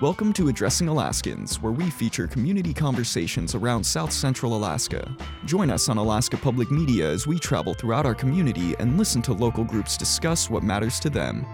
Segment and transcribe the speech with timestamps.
[0.00, 5.12] Welcome to Addressing Alaskans, where we feature community conversations around South Central Alaska.
[5.44, 9.32] Join us on Alaska Public Media as we travel throughout our community and listen to
[9.32, 11.44] local groups discuss what matters to them.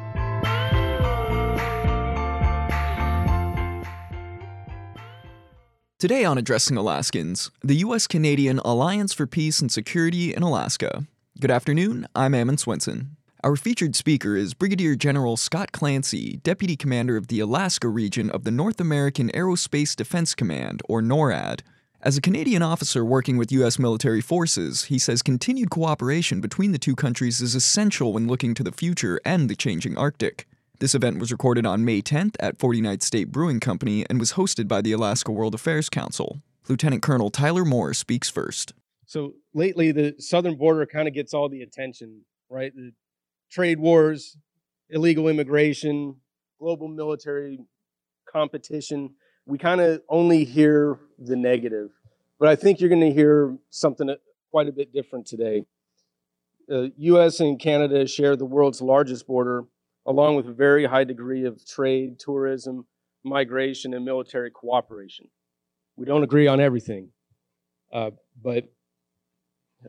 [5.98, 8.06] Today on Addressing Alaskans, the U.S.
[8.06, 11.06] Canadian Alliance for Peace and Security in Alaska.
[11.40, 13.16] Good afternoon, I'm Ammon Swenson.
[13.44, 18.44] Our featured speaker is Brigadier General Scott Clancy, Deputy Commander of the Alaska region of
[18.44, 21.60] the North American Aerospace Defense Command, or NORAD.
[22.00, 23.78] As a Canadian officer working with U.S.
[23.78, 28.62] military forces, he says continued cooperation between the two countries is essential when looking to
[28.62, 30.48] the future and the changing Arctic.
[30.78, 34.68] This event was recorded on May 10th at 49th State Brewing Company and was hosted
[34.68, 36.40] by the Alaska World Affairs Council.
[36.66, 38.72] Lieutenant Colonel Tyler Moore speaks first.
[39.04, 42.74] So lately, the southern border kind of gets all the attention, right?
[42.74, 42.92] The
[43.54, 44.36] trade wars,
[44.90, 46.16] illegal immigration,
[46.58, 47.60] global military
[48.30, 49.14] competition.
[49.46, 51.90] We kind of only hear the negative,
[52.40, 54.12] but I think you're going to hear something
[54.50, 55.64] quite a bit different today.
[56.66, 57.40] The U.S.
[57.40, 59.64] and Canada share the world's largest border,
[60.06, 62.86] along with a very high degree of trade, tourism,
[63.22, 65.28] migration, and military cooperation.
[65.96, 67.10] We don't agree on everything,
[67.92, 68.10] uh,
[68.42, 68.64] but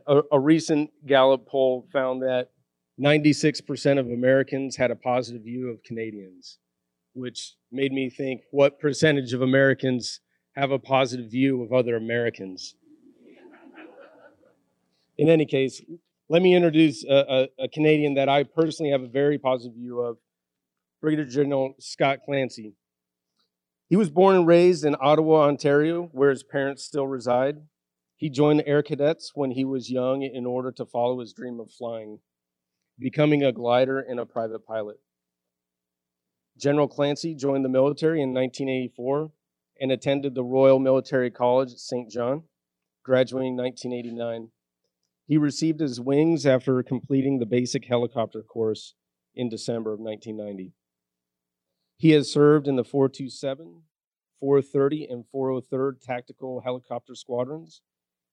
[0.06, 2.50] a, a recent Gallup poll found that
[3.00, 6.58] 96% of Americans had a positive view of Canadians,
[7.12, 10.20] which made me think what percentage of Americans
[10.54, 12.74] have a positive view of other Americans?
[15.18, 15.82] In any case,
[16.28, 20.00] let me introduce a, a, a, Canadian that I personally have a very positive view
[20.00, 20.18] of
[21.00, 22.74] Brigadier General Scott Clancy.
[23.88, 27.58] He was born and raised in Ottawa, Ontario, where his parents still reside.
[28.16, 31.60] He joined the Air Cadets when he was young in order to follow his dream
[31.60, 32.18] of flying
[32.98, 34.96] becoming a glider and a private pilot.
[36.58, 39.30] General Clancy joined the military in 1984
[39.80, 42.10] and attended the Royal Military College at St.
[42.10, 42.44] John,
[43.04, 44.50] graduating in 1989.
[45.26, 48.94] He received his wings after completing the basic helicopter course
[49.34, 50.72] in December of 1990.
[51.98, 53.82] He has served in the 427,
[54.40, 57.82] 430, and 403rd Tactical Helicopter Squadrons.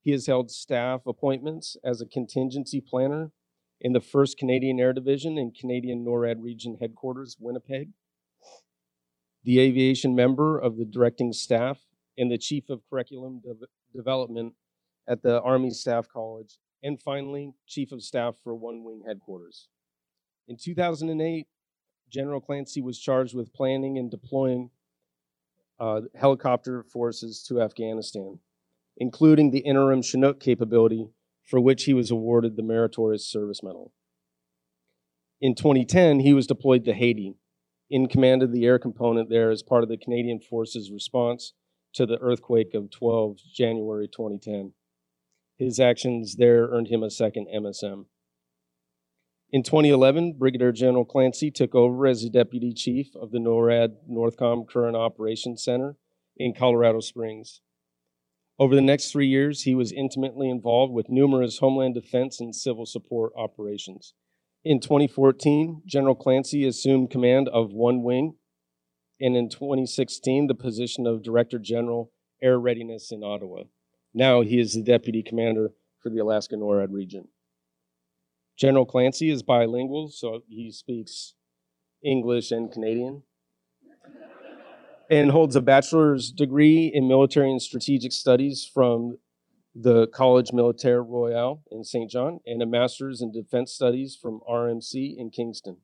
[0.02, 3.32] He has held staff appointments as a contingency planner
[3.84, 7.90] in the 1st Canadian Air Division and Canadian NORAD Region Headquarters, Winnipeg.
[9.44, 11.82] The aviation member of the directing staff
[12.18, 14.54] and the chief of curriculum de- development
[15.06, 19.68] at the Army Staff College, and finally, chief of staff for One Wing Headquarters.
[20.48, 21.48] In 2008,
[22.10, 24.70] General Clancy was charged with planning and deploying
[25.78, 28.40] uh, helicopter forces to Afghanistan,
[28.96, 31.10] including the interim Chinook capability
[31.44, 33.92] for which he was awarded the Meritorious Service Medal.
[35.42, 37.36] In 2010, he was deployed to Haiti
[37.90, 41.54] in command of the air component there as part of the Canadian Forces response
[41.94, 44.74] to the earthquake of 12 January 2010.
[45.58, 48.06] His actions there earned him a second MSM.
[49.52, 54.68] In 2011, Brigadier General Clancy took over as the Deputy Chief of the NORAD Northcom
[54.68, 55.96] Current Operations Center
[56.36, 57.62] in Colorado Springs.
[58.60, 62.86] Over the next three years, he was intimately involved with numerous Homeland Defense and civil
[62.86, 64.14] support operations.
[64.64, 68.36] In 2014, General Clancy assumed command of one wing,
[69.20, 72.12] and in 2016, the position of Director General
[72.42, 73.64] Air Readiness in Ottawa.
[74.14, 77.30] Now he is the Deputy Commander for the Alaska NORAD region.
[78.56, 81.34] General Clancy is bilingual, so he speaks
[82.04, 83.24] English and Canadian
[85.14, 89.20] and holds a bachelor's degree in military and strategic studies from
[89.76, 92.10] the College Militaire Royal in St.
[92.10, 95.78] John and a master's in defense studies from RMC in Kingston.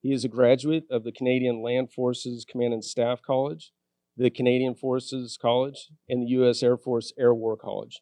[0.00, 3.72] He is a graduate of the Canadian Land Forces Command and Staff College,
[4.16, 6.62] the Canadian Forces College, and the U.S.
[6.62, 8.00] Air Force Air War College.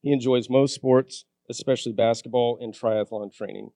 [0.00, 3.70] He enjoys most sports, especially basketball and triathlon training.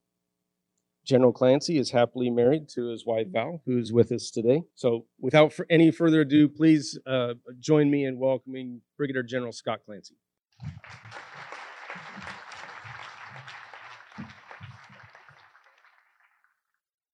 [1.05, 4.63] General Clancy is happily married to his wife Val, who's with us today.
[4.75, 10.15] So, without any further ado, please uh, join me in welcoming Brigadier General Scott Clancy.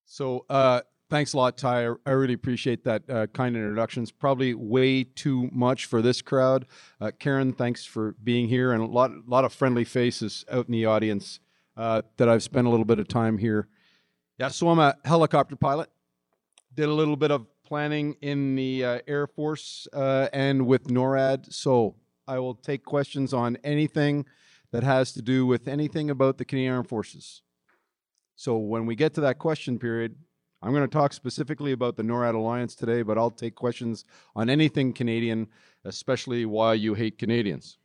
[0.05, 1.95] So, uh, thanks a lot, Ty.
[2.05, 4.11] I really appreciate that uh, kind introductions.
[4.11, 6.67] Probably way too much for this crowd.
[7.01, 10.73] Uh, Karen, thanks for being here, and a lot, lot of friendly faces out in
[10.73, 11.39] the audience
[11.75, 13.67] uh, that I've spent a little bit of time here
[14.39, 15.89] yeah, so I'm a helicopter pilot.
[16.73, 21.53] Did a little bit of planning in the uh, Air Force uh, and with NORAD.
[21.53, 21.95] So
[22.25, 24.25] I will take questions on anything
[24.71, 27.41] that has to do with anything about the Canadian Armed Forces.
[28.37, 30.15] So when we get to that question period,
[30.61, 34.49] I'm going to talk specifically about the NORAD alliance today, but I'll take questions on
[34.49, 35.47] anything Canadian,
[35.83, 37.77] especially why you hate Canadians.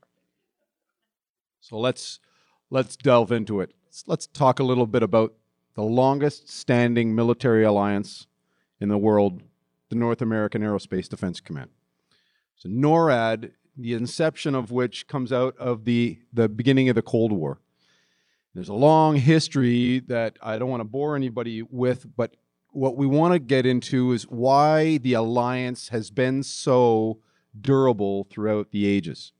[1.60, 2.20] So let's
[2.70, 3.72] let's delve into it.
[4.06, 5.34] Let's talk a little bit about
[5.74, 8.26] the longest standing military alliance
[8.80, 9.42] in the world,
[9.88, 11.70] the North American Aerospace Defense Command.
[12.56, 17.32] So NORAD, the inception of which comes out of the, the beginning of the Cold
[17.32, 17.58] War.
[18.54, 22.36] There's a long history that I don't want to bore anybody with, but
[22.70, 27.18] what we want to get into is why the alliance has been so
[27.60, 29.32] durable throughout the ages.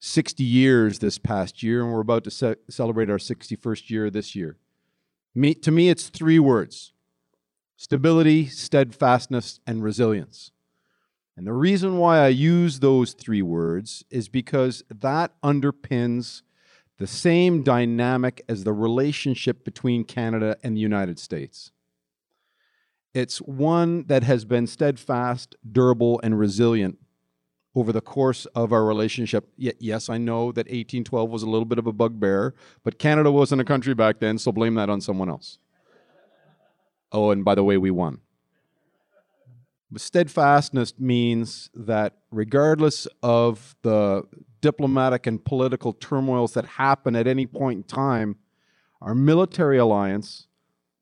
[0.00, 4.34] 60 years this past year, and we're about to ce- celebrate our 61st year this
[4.34, 4.56] year.
[5.36, 6.92] Me, to me, it's three words
[7.76, 10.50] stability, steadfastness, and resilience.
[11.36, 16.40] And the reason why I use those three words is because that underpins
[16.96, 21.70] the same dynamic as the relationship between Canada and the United States.
[23.12, 26.98] It's one that has been steadfast, durable, and resilient
[27.76, 29.48] over the course of our relationship.
[29.56, 33.60] Yes, I know that 1812 was a little bit of a bugbear, but Canada wasn't
[33.60, 35.58] a country back then, so blame that on someone else.
[37.12, 38.20] Oh, and by the way, we won.
[39.90, 44.24] But steadfastness means that regardless of the
[44.60, 48.36] diplomatic and political turmoils that happen at any point in time,
[49.00, 50.48] our military alliance,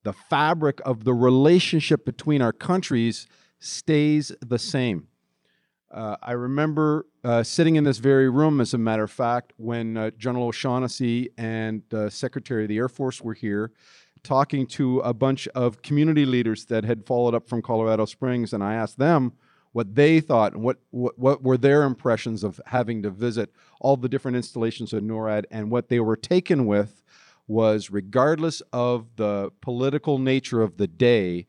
[0.03, 3.29] the fabric of the relationship between our countries,
[3.61, 5.06] stays the same.
[5.94, 9.96] Uh, I remember uh, sitting in this very room, as a matter of fact, when
[9.96, 13.70] uh, General O'Shaughnessy and the Secretary of the Air Force were here
[14.25, 18.64] talking to a bunch of community leaders that had followed up from Colorado Springs, and
[18.64, 19.35] I asked them
[19.70, 23.96] what they thought and what, what, what were their impressions of having to visit all
[23.96, 27.05] the different installations of NORAD, and what they were taken with
[27.46, 31.46] was regardless of the political nature of the day,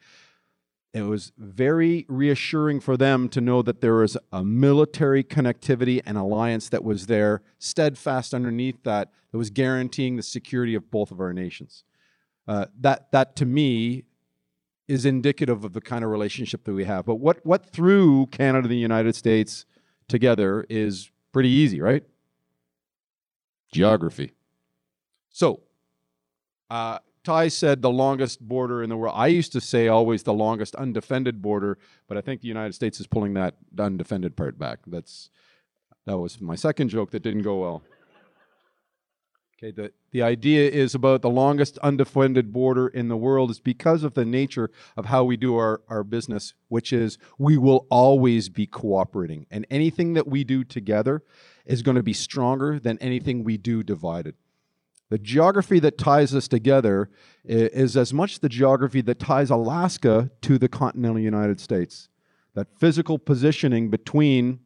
[0.96, 6.18] it was very reassuring for them to know that there was a military connectivity and
[6.18, 11.20] alliance that was there, steadfast underneath that, that was guaranteeing the security of both of
[11.20, 11.84] our nations.
[12.48, 14.06] Uh, that, that to me
[14.88, 17.04] is indicative of the kind of relationship that we have.
[17.04, 19.66] But what, what threw Canada and the United States
[20.08, 22.06] together is pretty easy, right?
[23.70, 24.32] Geography.
[25.30, 25.60] So,
[26.70, 29.16] uh, Ty said the longest border in the world.
[29.18, 31.78] I used to say always the longest undefended border,
[32.08, 34.80] but I think the United States is pulling that undefended part back.
[34.88, 35.30] That's
[36.06, 37.84] that was my second joke that didn't go well.
[39.58, 44.04] Okay, the, the idea is about the longest undefended border in the world is because
[44.04, 48.50] of the nature of how we do our, our business, which is we will always
[48.50, 49.46] be cooperating.
[49.50, 51.24] And anything that we do together
[51.66, 54.36] is going to be stronger than anything we do divided.
[55.10, 57.10] The geography that ties us together
[57.44, 62.10] is as much the geography that ties Alaska to the continental United States.
[62.56, 64.62] That physical positioning between,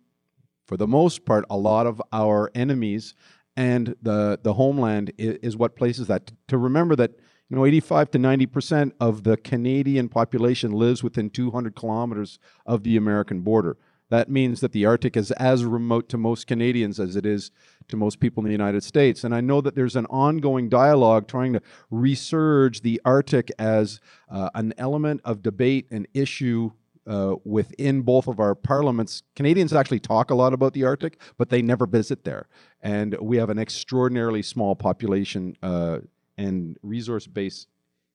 [0.66, 3.16] for the most part, a lot of our enemies
[3.58, 6.32] and the, the homeland is, is what places that.
[6.48, 7.12] To remember that
[7.50, 12.84] you know, 85 to 90 percent of the Canadian population lives within 200 kilometers of
[12.84, 13.78] the American border.
[14.10, 17.52] That means that the Arctic is as remote to most Canadians as it is
[17.90, 19.24] to most people in the United States.
[19.24, 24.50] And I know that there's an ongoing dialogue trying to resurge the Arctic as uh,
[24.56, 26.72] an element of debate and issue
[27.08, 29.24] uh, within both of our parliaments.
[29.36, 32.48] Canadians actually talk a lot about the Arctic, but they never visit there.
[32.82, 36.00] And we have an extraordinarily small population uh,
[36.38, 37.68] and resource base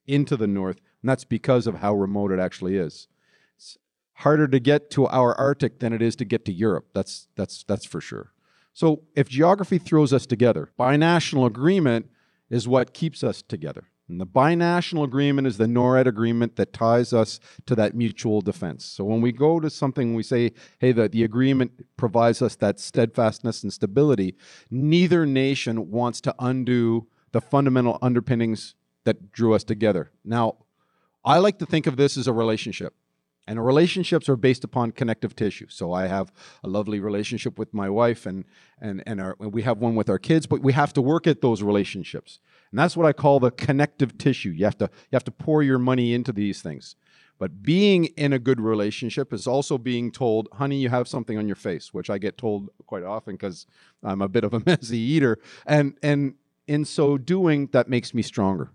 [0.07, 3.07] into the north, and that's because of how remote it actually is
[3.57, 3.77] It's
[4.13, 6.87] harder to get to our Arctic than it is to get to Europe.
[6.93, 8.31] That's that's that's for sure.
[8.75, 12.09] So if geography throws us together, binational agreement
[12.49, 13.85] is what keeps us together.
[14.09, 18.83] And the binational agreement is the NORAD agreement that ties us to that mutual defense.
[18.83, 22.81] So when we go to something, we say, hey, the, the agreement provides us that
[22.81, 24.35] steadfastness and stability.
[24.69, 30.11] Neither nation wants to undo the fundamental underpinnings that drew us together.
[30.25, 30.57] Now,
[31.23, 32.93] I like to think of this as a relationship.
[33.47, 35.67] And relationships are based upon connective tissue.
[35.69, 36.31] So I have
[36.63, 38.45] a lovely relationship with my wife, and
[38.81, 40.47] and and our, we have one with our kids.
[40.47, 42.39] But we have to work at those relationships,
[42.71, 44.49] and that's what I call the connective tissue.
[44.49, 46.95] You have to you have to pour your money into these things.
[47.37, 51.47] But being in a good relationship is also being told, "Honey, you have something on
[51.47, 53.67] your face," which I get told quite often because
[54.01, 55.37] I'm a bit of a messy eater,
[55.67, 56.35] and and
[56.67, 58.71] in so doing, that makes me stronger.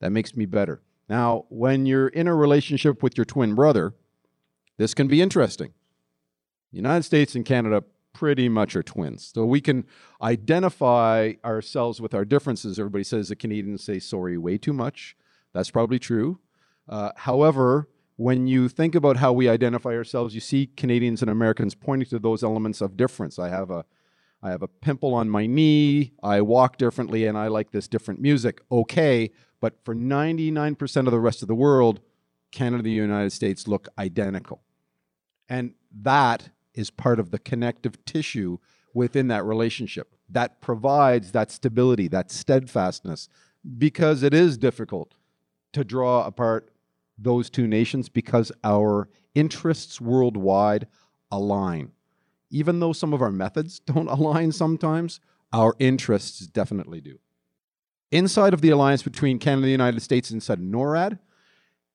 [0.00, 0.80] That makes me better.
[1.08, 3.92] Now, when you're in a relationship with your twin brother
[4.76, 5.72] this can be interesting.
[6.72, 9.30] The United States and Canada pretty much are twins.
[9.34, 9.84] So we can
[10.22, 12.78] identify ourselves with our differences.
[12.78, 15.16] Everybody says the Canadians say sorry way too much.
[15.52, 16.38] That's probably true.
[16.88, 21.74] Uh, however, when you think about how we identify ourselves, you see Canadians and Americans
[21.74, 23.38] pointing to those elements of difference.
[23.38, 23.84] I have a
[24.42, 28.20] I have a pimple on my knee, I walk differently, and I like this different
[28.20, 28.60] music.
[28.70, 32.00] Okay, but for 99% of the rest of the world,
[32.54, 34.62] Canada and the United States look identical.
[35.48, 38.58] And that is part of the connective tissue
[38.94, 43.28] within that relationship that provides that stability, that steadfastness,
[43.76, 45.14] because it is difficult
[45.72, 46.70] to draw apart
[47.18, 50.86] those two nations because our interests worldwide
[51.30, 51.90] align.
[52.50, 55.20] Even though some of our methods don't align sometimes,
[55.52, 57.18] our interests definitely do.
[58.10, 61.18] Inside of the alliance between Canada and the United States, inside NORAD,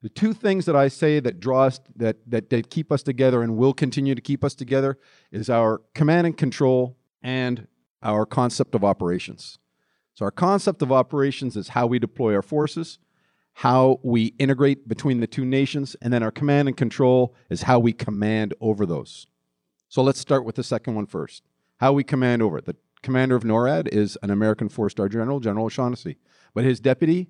[0.01, 3.41] the two things that I say that draw us, that, that, that keep us together
[3.41, 4.97] and will continue to keep us together
[5.31, 7.67] is our command and control and
[8.01, 9.59] our concept of operations.
[10.13, 12.99] So, our concept of operations is how we deploy our forces,
[13.53, 17.79] how we integrate between the two nations, and then our command and control is how
[17.79, 19.27] we command over those.
[19.89, 21.43] So, let's start with the second one first.
[21.77, 22.65] How we command over it.
[22.65, 26.17] The commander of NORAD is an American four star general, General O'Shaughnessy,
[26.53, 27.27] but his deputy,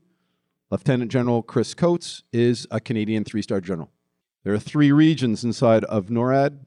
[0.72, 3.90] Lieutenant General Chris Coates, is a Canadian three star general.
[4.44, 6.60] There are three regions inside of NORAD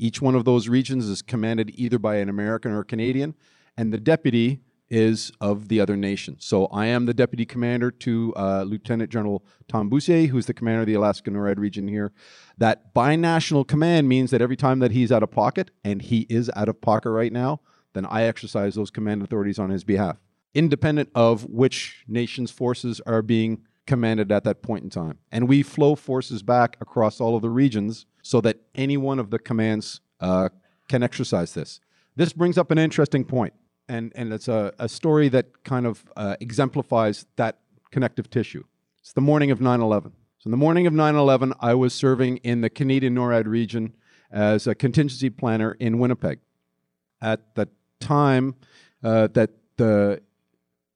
[0.00, 3.34] each one of those regions is commanded either by an American or a Canadian,
[3.76, 6.36] and the deputy is of the other nation.
[6.40, 10.80] So I am the deputy commander to uh, Lieutenant General Tom Bussiere, who's the commander
[10.80, 12.12] of the Alaska NORAD region here.
[12.56, 16.50] That binational command means that every time that he's out of pocket, and he is
[16.56, 17.60] out of pocket right now,
[17.92, 20.16] then I exercise those command authorities on his behalf,
[20.54, 25.18] independent of which nation's forces are being commanded at that point in time.
[25.32, 29.30] And we flow forces back across all of the regions so that any one of
[29.30, 30.50] the commands uh,
[30.88, 31.80] can exercise this.
[32.16, 33.54] This brings up an interesting point,
[33.88, 37.58] and, and it's a, a story that kind of uh, exemplifies that
[37.90, 38.64] connective tissue.
[39.00, 40.12] It's the morning of 9 11.
[40.38, 43.94] So, in the morning of 9 11, I was serving in the Canadian NORAD region
[44.30, 46.38] as a contingency planner in Winnipeg.
[47.20, 47.68] At the
[48.00, 48.54] time
[49.02, 50.22] uh, that the,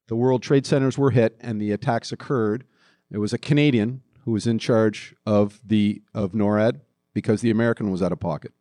[0.06, 2.64] the World Trade Centers were hit and the attacks occurred,
[3.10, 6.80] it was a Canadian who was in charge of the of NORAD
[7.12, 8.52] because the American was out of pocket.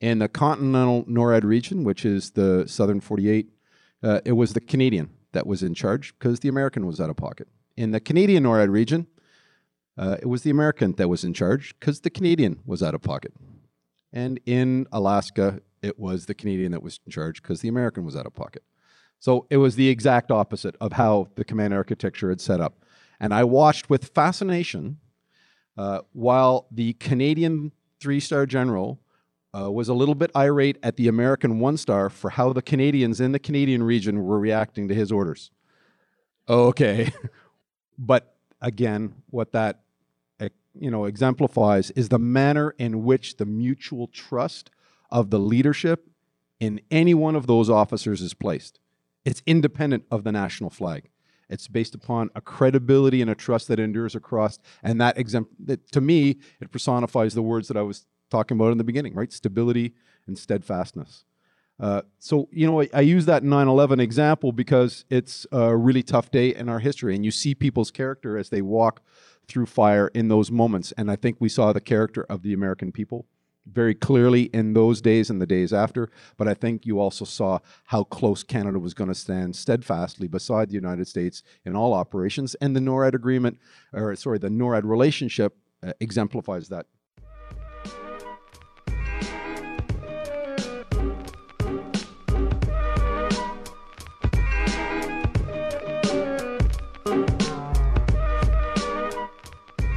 [0.00, 3.50] In the continental NORAD region, which is the southern 48,
[4.02, 7.16] uh, it was the Canadian that was in charge because the American was out of
[7.16, 7.48] pocket.
[7.76, 9.06] In the Canadian NORAD region,
[9.96, 13.02] uh, it was the American that was in charge because the Canadian was out of
[13.02, 13.32] pocket.
[14.12, 18.16] And in Alaska, it was the Canadian that was in charge because the American was
[18.16, 18.62] out of pocket.
[19.18, 22.84] So it was the exact opposite of how the command architecture had set up.
[23.18, 24.98] And I watched with fascination
[25.76, 29.00] uh, while the Canadian three star general
[29.56, 33.20] uh, was a little bit irate at the American one star for how the Canadians
[33.20, 35.50] in the Canadian region were reacting to his orders.
[36.48, 37.12] Okay.
[37.98, 39.80] but again, what that
[40.40, 44.70] eh, you know exemplifies is the manner in which the mutual trust
[45.10, 46.08] of the leadership
[46.58, 48.80] in any one of those officers is placed.
[49.24, 51.10] It's independent of the national flag.
[51.48, 55.90] It's based upon a credibility and a trust that endures across, and that, exempt, that
[55.92, 59.32] to me, it personifies the words that I was talking about in the beginning, right?
[59.32, 59.94] Stability
[60.26, 61.24] and steadfastness.
[61.78, 66.02] Uh, so, you know, I, I use that 9 11 example because it's a really
[66.02, 69.02] tough day in our history, and you see people's character as they walk
[69.46, 70.92] through fire in those moments.
[70.96, 73.26] And I think we saw the character of the American people
[73.66, 76.10] very clearly in those days and the days after.
[76.36, 80.68] But I think you also saw how close Canada was going to stand steadfastly beside
[80.68, 82.54] the United States in all operations.
[82.56, 83.58] And the NORAD agreement,
[83.92, 86.86] or sorry, the NORAD relationship uh, exemplifies that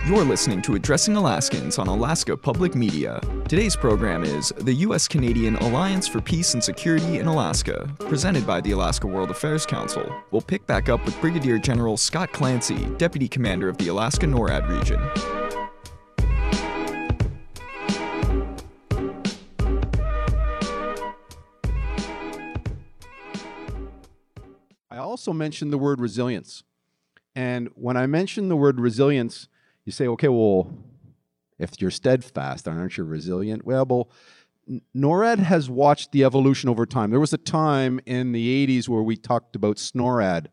[0.07, 3.19] You're listening to Addressing Alaskans on Alaska Public Media.
[3.49, 5.05] Today's program is the U.S.
[5.05, 10.09] Canadian Alliance for Peace and Security in Alaska, presented by the Alaska World Affairs Council.
[10.31, 14.69] We'll pick back up with Brigadier General Scott Clancy, Deputy Commander of the Alaska NORAD
[14.69, 15.01] region.
[24.89, 26.63] I also mentioned the word resilience.
[27.35, 29.49] And when I mention the word resilience,
[29.87, 30.69] you say, okay, well,
[31.57, 33.65] if you're steadfast, aren't you resilient?
[33.65, 34.09] Well, well,
[34.93, 37.09] NORAD has watched the evolution over time.
[37.09, 40.47] There was a time in the 80s where we talked about SNORAD.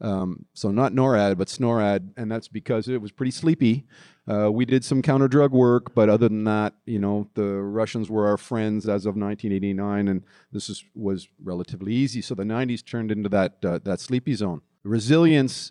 [0.00, 3.86] Um, so not NORAD, but SNORAD, and that's because it was pretty sleepy.
[4.28, 8.10] Uh, we did some counter drug work, but other than that, you know, the Russians
[8.10, 12.22] were our friends as of 1989, and this is, was relatively easy.
[12.22, 14.62] So the 90s turned into that uh, that sleepy zone.
[14.82, 15.70] Resilience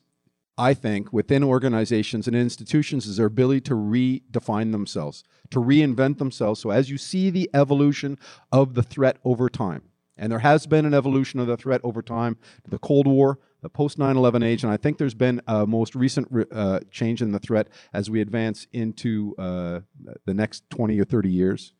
[0.59, 6.59] I think, within organizations and institutions is their ability to redefine themselves, to reinvent themselves.
[6.59, 8.19] So as you see the evolution
[8.51, 9.83] of the threat over time,
[10.17, 12.37] and there has been an evolution of the threat over time,
[12.67, 15.95] the Cold War, the post 9 11 age, and I think there's been a most
[15.95, 19.79] recent uh, change in the threat as we advance into uh,
[20.25, 21.71] the next 20 or 30 years.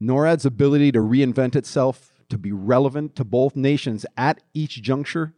[0.00, 5.34] NORAD's ability to reinvent itself, to be relevant to both nations at each juncture,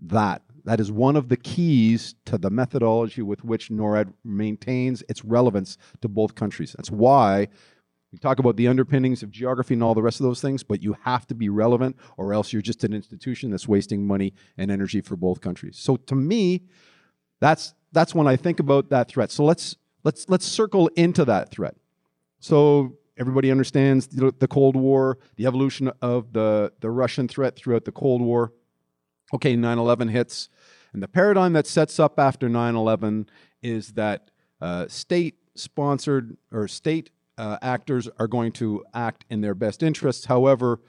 [0.00, 5.24] that that is one of the keys to the methodology with which NORAD maintains its
[5.24, 6.74] relevance to both countries.
[6.76, 7.48] That's why
[8.12, 10.82] we talk about the underpinnings of geography and all the rest of those things, but
[10.82, 14.70] you have to be relevant or else you're just an institution that's wasting money and
[14.70, 15.78] energy for both countries.
[15.78, 16.64] So to me,
[17.40, 19.30] that's that's when I think about that threat.
[19.30, 21.74] So let's let's let's circle into that threat.
[22.38, 27.84] So everybody understands the, the Cold War, the evolution of the, the Russian threat throughout
[27.84, 28.52] the Cold War.
[29.32, 30.48] Okay, 9 11 hits.
[30.92, 33.28] And the paradigm that sets up after 9 11
[33.62, 39.54] is that uh, state sponsored or state uh, actors are going to act in their
[39.54, 40.26] best interests.
[40.26, 40.80] However,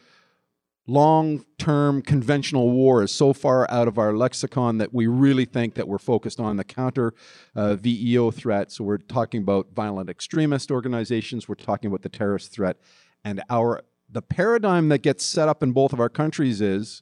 [0.86, 5.76] long term conventional war is so far out of our lexicon that we really think
[5.76, 7.14] that we're focused on the counter
[7.56, 8.72] uh, VEO threat.
[8.72, 12.78] So we're talking about violent extremist organizations, we're talking about the terrorist threat.
[13.24, 17.02] And our the paradigm that gets set up in both of our countries is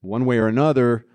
[0.00, 1.06] one way or another,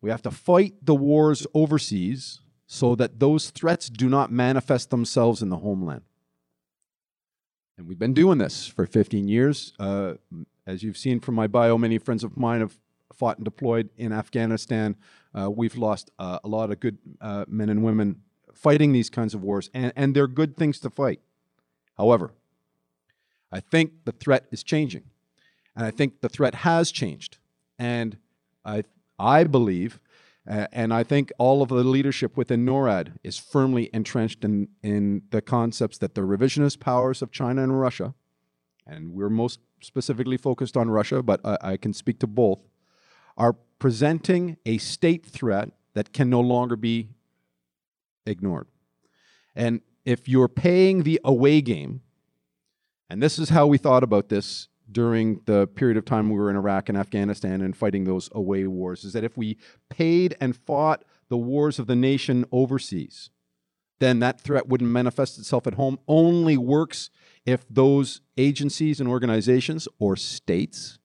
[0.00, 5.42] we have to fight the wars overseas so that those threats do not manifest themselves
[5.42, 6.02] in the homeland.
[7.78, 9.72] And we've been doing this for 15 years.
[9.78, 10.14] Uh,
[10.66, 12.78] as you've seen from my bio, many friends of mine have
[13.12, 14.96] fought and deployed in Afghanistan.
[15.34, 18.22] Uh, we've lost uh, a lot of good uh, men and women
[18.54, 21.20] fighting these kinds of wars, and, and they're good things to fight.
[21.96, 22.32] However,
[23.52, 25.04] I think the threat is changing,
[25.74, 27.38] and I think the threat has changed.
[27.78, 28.16] And
[28.66, 28.84] I,
[29.18, 30.00] I believe
[30.48, 35.22] uh, and I think all of the leadership within NORAD is firmly entrenched in, in
[35.30, 38.14] the concepts that the revisionist powers of China and Russia,
[38.86, 42.60] and we're most specifically focused on Russia, but I, I can speak to both,
[43.36, 47.08] are presenting a state threat that can no longer be
[48.24, 48.68] ignored.
[49.56, 52.02] And if you're paying the away game,
[53.10, 56.50] and this is how we thought about this during the period of time we were
[56.50, 59.58] in Iraq and Afghanistan and fighting those away wars is that if we
[59.90, 63.30] paid and fought the wars of the nation overseas,
[63.98, 65.98] then that threat wouldn't manifest itself at home.
[66.06, 67.10] Only works
[67.44, 70.98] if those agencies and organizations or states,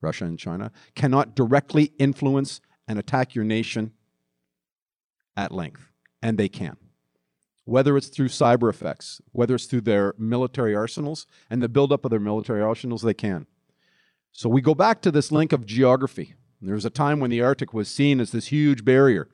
[0.00, 3.92] Russia and China, cannot directly influence and attack your nation
[5.36, 5.90] at length.
[6.22, 6.76] And they can
[7.66, 12.10] whether it's through cyber effects, whether it's through their military arsenals and the buildup of
[12.10, 13.46] their military arsenals, they can.
[14.32, 16.34] So we go back to this link of geography.
[16.62, 19.28] There was a time when the Arctic was seen as this huge barrier,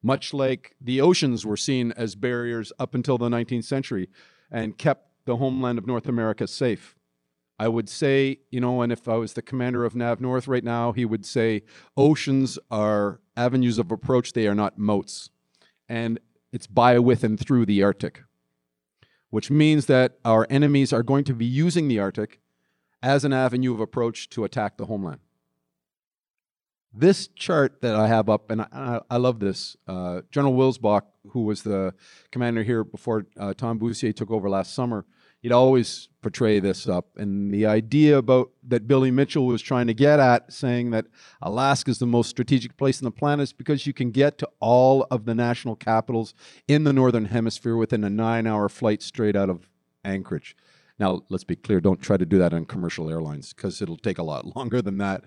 [0.00, 4.08] much like the oceans were seen as barriers up until the 19th century
[4.50, 6.94] and kept the homeland of North America safe.
[7.58, 10.64] I would say, you know, and if I was the commander of NAV North right
[10.64, 11.62] now, he would say
[11.96, 15.30] oceans are avenues of approach, they are not moats.
[15.88, 16.20] And
[16.52, 18.22] it's by, with, and through the Arctic,
[19.30, 22.40] which means that our enemies are going to be using the Arctic
[23.02, 25.20] as an avenue of approach to attack the homeland.
[26.94, 31.44] This chart that I have up, and I, I love this, uh, General Wilsbach, who
[31.44, 31.94] was the
[32.30, 35.06] commander here before uh, Tom Bussiere took over last summer,
[35.42, 37.08] he'd always portray this up.
[37.16, 41.06] And the idea about that Billy Mitchell was trying to get at, saying that
[41.42, 44.48] Alaska is the most strategic place on the planet, is because you can get to
[44.60, 46.32] all of the national capitals
[46.68, 49.68] in the northern hemisphere within a nine-hour flight straight out of
[50.04, 50.56] Anchorage.
[50.98, 54.18] Now, let's be clear: don't try to do that on commercial airlines because it'll take
[54.18, 55.24] a lot longer than that.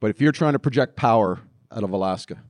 [0.00, 2.42] But if you're trying to project power out of Alaska,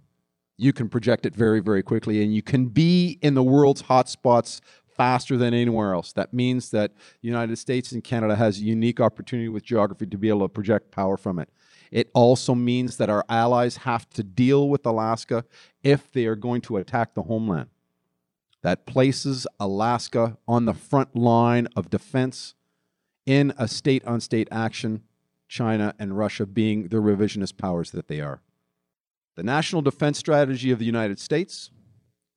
[0.57, 4.61] you can project it very, very quickly, and you can be in the world's hotspots
[4.97, 6.13] faster than anywhere else.
[6.13, 10.19] That means that the United States and Canada has a unique opportunity with geography to
[10.19, 11.49] be able to project power from it.
[11.91, 15.45] It also means that our allies have to deal with Alaska
[15.83, 17.69] if they are going to attack the homeland.
[18.63, 22.55] That places Alaska on the front line of defense
[23.27, 25.03] in a state on state action,
[25.49, 28.41] China and Russia being the revisionist powers that they are.
[29.37, 31.71] The national defense strategy of the United States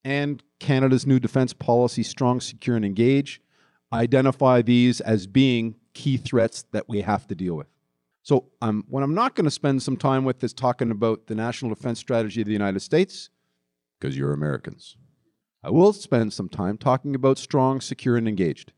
[0.07, 3.41] and Canada's new defense policy, Strong, Secure, and Engage,
[3.91, 7.67] identify these as being key threats that we have to deal with.
[8.23, 11.35] So, um, what I'm not going to spend some time with is talking about the
[11.35, 13.29] national defense strategy of the United States,
[13.99, 14.95] because you're Americans.
[15.61, 18.71] I will spend some time talking about strong, secure, and engaged.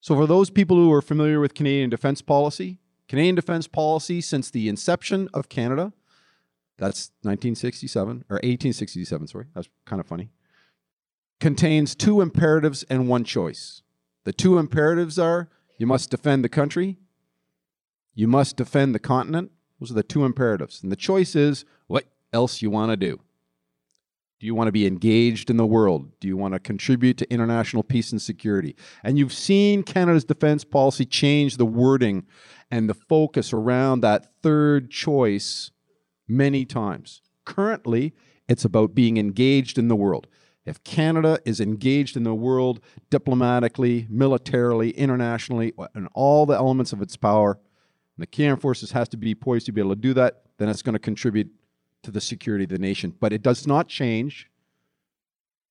[0.00, 4.50] So, for those people who are familiar with Canadian defense policy, Canadian defense policy since
[4.50, 5.92] the inception of Canada
[6.78, 9.46] that's 1967 or 1867, sorry.
[9.54, 10.30] That's kind of funny.
[11.40, 13.82] Contains two imperatives and one choice.
[14.24, 15.48] The two imperatives are
[15.78, 16.98] you must defend the country,
[18.14, 19.52] you must defend the continent.
[19.78, 20.82] Those are the two imperatives.
[20.82, 23.20] And the choice is what else you want to do.
[24.40, 26.12] Do you want to be engaged in the world?
[26.20, 28.76] Do you want to contribute to international peace and security?
[29.02, 32.24] And you've seen Canada's defense policy change the wording
[32.70, 35.72] and the focus around that third choice
[36.28, 37.20] many times.
[37.44, 38.14] Currently,
[38.48, 40.28] it's about being engaged in the world.
[40.68, 47.00] If Canada is engaged in the world diplomatically, militarily, internationally, and all the elements of
[47.00, 50.12] its power, and the Canadian Forces has to be poised to be able to do
[50.12, 51.50] that, then it's going to contribute
[52.02, 53.14] to the security of the nation.
[53.18, 54.50] But it does not change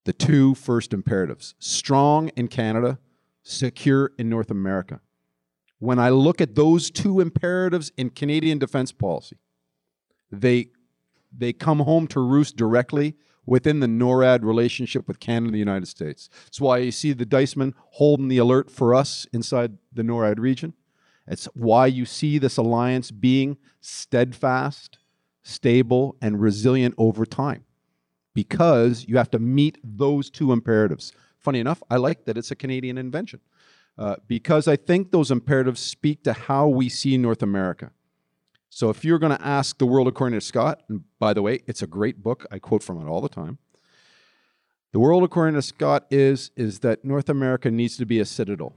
[0.06, 2.98] the two first imperatives strong in Canada,
[3.44, 5.00] secure in North America.
[5.78, 9.38] When I look at those two imperatives in Canadian defense policy,
[10.32, 10.70] they,
[11.32, 13.16] they come home to roost directly
[13.48, 16.30] within the NORAD relationship with Canada and the United States.
[16.46, 20.74] That's why you see the Diceman holding the alert for us inside the NORAD region.
[21.26, 25.00] It's why you see this alliance being steadfast,
[25.44, 27.64] stable, and resilient over time.
[28.36, 31.12] Because you have to meet those two imperatives.
[31.40, 33.40] Funny enough, I like that it's a Canadian invention.
[33.98, 37.92] Uh, because I think those imperatives speak to how we see North America.
[38.78, 41.62] So if you're going to ask The World According to Scott, and by the way,
[41.66, 43.58] it's a great book, I quote from it all the time.
[44.94, 48.76] The World According to Scott is, is that North America needs to be a citadel.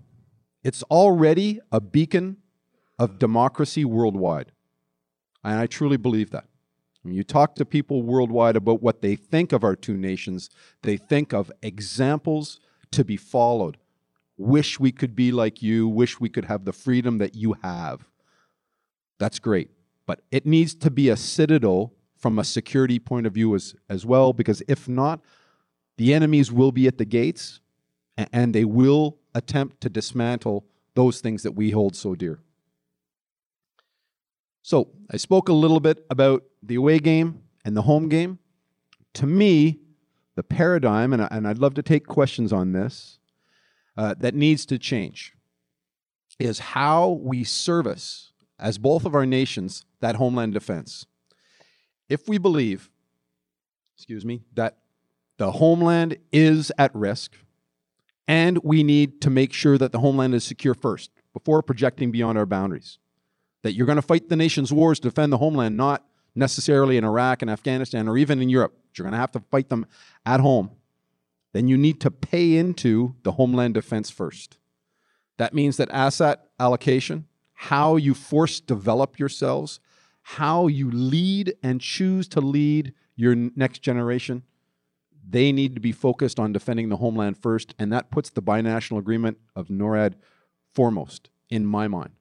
[0.64, 2.38] It's already a beacon
[2.98, 4.52] of democracy worldwide.
[5.44, 6.46] And I truly believe that.
[7.02, 10.48] When you talk to people worldwide about what they think of our two nations,
[10.80, 12.58] they think of examples
[12.92, 13.76] to be followed.
[14.38, 18.08] Wish we could be like you, wish we could have the freedom that you have.
[19.18, 19.68] That's great.
[20.10, 24.04] But it needs to be a citadel from a security point of view as, as
[24.04, 25.20] well, because if not,
[25.98, 27.60] the enemies will be at the gates
[28.16, 32.40] and they will attempt to dismantle those things that we hold so dear.
[34.62, 38.40] So, I spoke a little bit about the away game and the home game.
[39.14, 39.78] To me,
[40.34, 43.20] the paradigm, and, I, and I'd love to take questions on this,
[43.96, 45.34] uh, that needs to change
[46.40, 48.29] is how we service
[48.60, 51.06] as both of our nations that homeland defense.
[52.08, 52.90] If we believe,
[53.96, 54.78] excuse me, that
[55.38, 57.36] the homeland is at risk
[58.28, 62.36] and we need to make sure that the homeland is secure first before projecting beyond
[62.36, 62.98] our boundaries,
[63.62, 67.04] that you're going to fight the nation's wars to defend the homeland, not necessarily in
[67.04, 68.76] Iraq and Afghanistan or even in Europe.
[68.96, 69.86] You're going to have to fight them
[70.26, 70.70] at home.
[71.52, 74.58] Then you need to pay into the homeland defense first.
[75.38, 77.26] That means that asset allocation
[77.64, 79.80] how you force develop yourselves,
[80.22, 84.42] how you lead and choose to lead your next generation,
[85.28, 88.98] they need to be focused on defending the homeland first, and that puts the binational
[88.98, 90.14] agreement of NORAD
[90.72, 92.12] foremost in my mind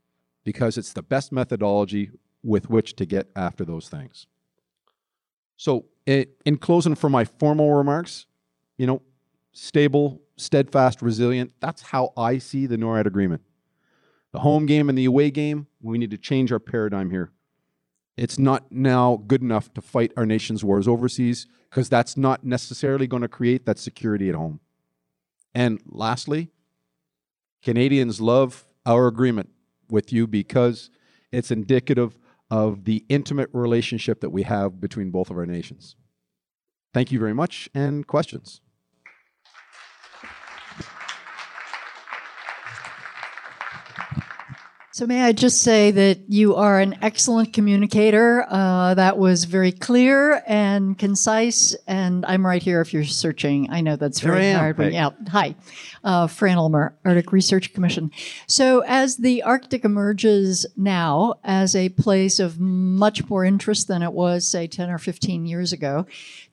[0.44, 2.12] because it's the best methodology
[2.44, 4.28] with which to get after those things.
[5.56, 8.26] So, in closing, for my formal remarks,
[8.78, 9.02] you know,
[9.54, 13.44] stable, steadfast, resilient, that's how I see the NORAD agreement
[14.32, 17.32] the home game and the away game, we need to change our paradigm here.
[18.18, 23.08] It's not now good enough to fight our nation's wars overseas because that's not necessarily
[23.08, 24.60] going to create that security at home.
[25.56, 26.50] And lastly,
[27.64, 29.50] Canadians love our agreement
[29.90, 30.90] with you because
[31.32, 32.18] it's indicative
[32.52, 35.96] of the intimate relationship that we have between both of our nations.
[36.94, 38.62] Thank you very much, and questions.
[45.00, 48.46] So, may I just say that you are an excellent communicator.
[48.50, 53.70] Uh, that was very clear and concise, and I'm right here if you're searching.
[53.70, 54.78] I know that's very hard.
[54.78, 55.12] When, yeah.
[55.30, 55.56] Hi,
[56.04, 58.12] uh, Fran Ulmer, Arctic Research Commission.
[58.46, 64.12] So, as the Arctic emerges now as a place of much more interest than it
[64.12, 66.08] was, say, 10 or 15 years ago,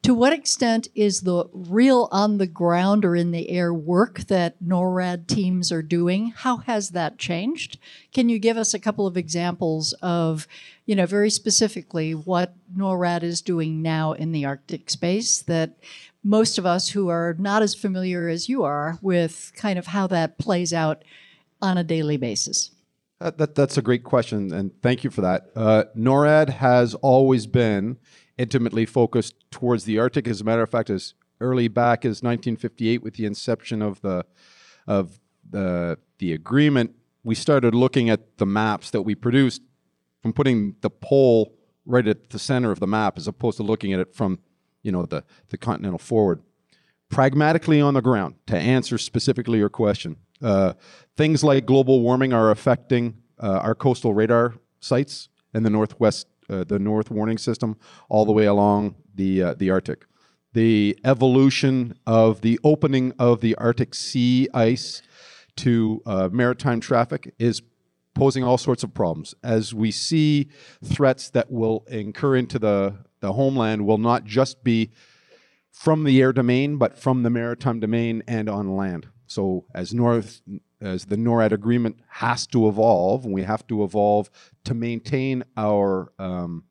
[0.07, 4.55] to what extent is the real on the ground or in the air work that
[4.63, 6.29] NORAD teams are doing?
[6.29, 7.77] How has that changed?
[8.13, 10.47] Can you give us a couple of examples of,
[10.85, 15.77] you know, very specifically what NORAD is doing now in the Arctic space that
[16.23, 20.07] most of us who are not as familiar as you are with kind of how
[20.07, 21.03] that plays out
[21.61, 22.71] on a daily basis?
[23.21, 25.51] Uh, that, that's a great question, and thank you for that.
[25.57, 27.97] Uh, NORAD has always been
[28.39, 30.29] intimately focused towards the Arctic.
[30.29, 34.25] As a matter of fact, as early back as 1958, with the inception of the
[34.87, 36.95] of the the agreement,
[37.25, 39.63] we started looking at the maps that we produced
[40.23, 43.93] from putting the pole right at the center of the map as opposed to looking
[43.93, 44.39] at it from,
[44.83, 46.43] you know, the, the continental forward.
[47.09, 50.73] Pragmatically on the ground, to answer specifically your question, uh,
[51.17, 56.65] things like global warming are affecting uh, our coastal radar sites in the northwest, uh,
[56.65, 57.77] the North Warning System,
[58.09, 60.07] all the way along the uh, the Arctic.
[60.53, 65.03] The evolution of the opening of the Arctic Sea ice
[65.57, 67.63] to uh, maritime traffic is
[68.15, 69.35] posing all sorts of problems.
[69.43, 70.49] As we see
[70.83, 74.91] threats that will incur into the, the homeland will not just be
[75.71, 79.09] from the air domain, but from the maritime domain and on land.
[79.27, 80.41] So as North
[80.81, 84.31] as the NORAD agreement has to evolve, and we have to evolve
[84.65, 86.65] to maintain our um,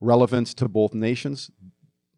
[0.00, 1.50] relevance to both nations,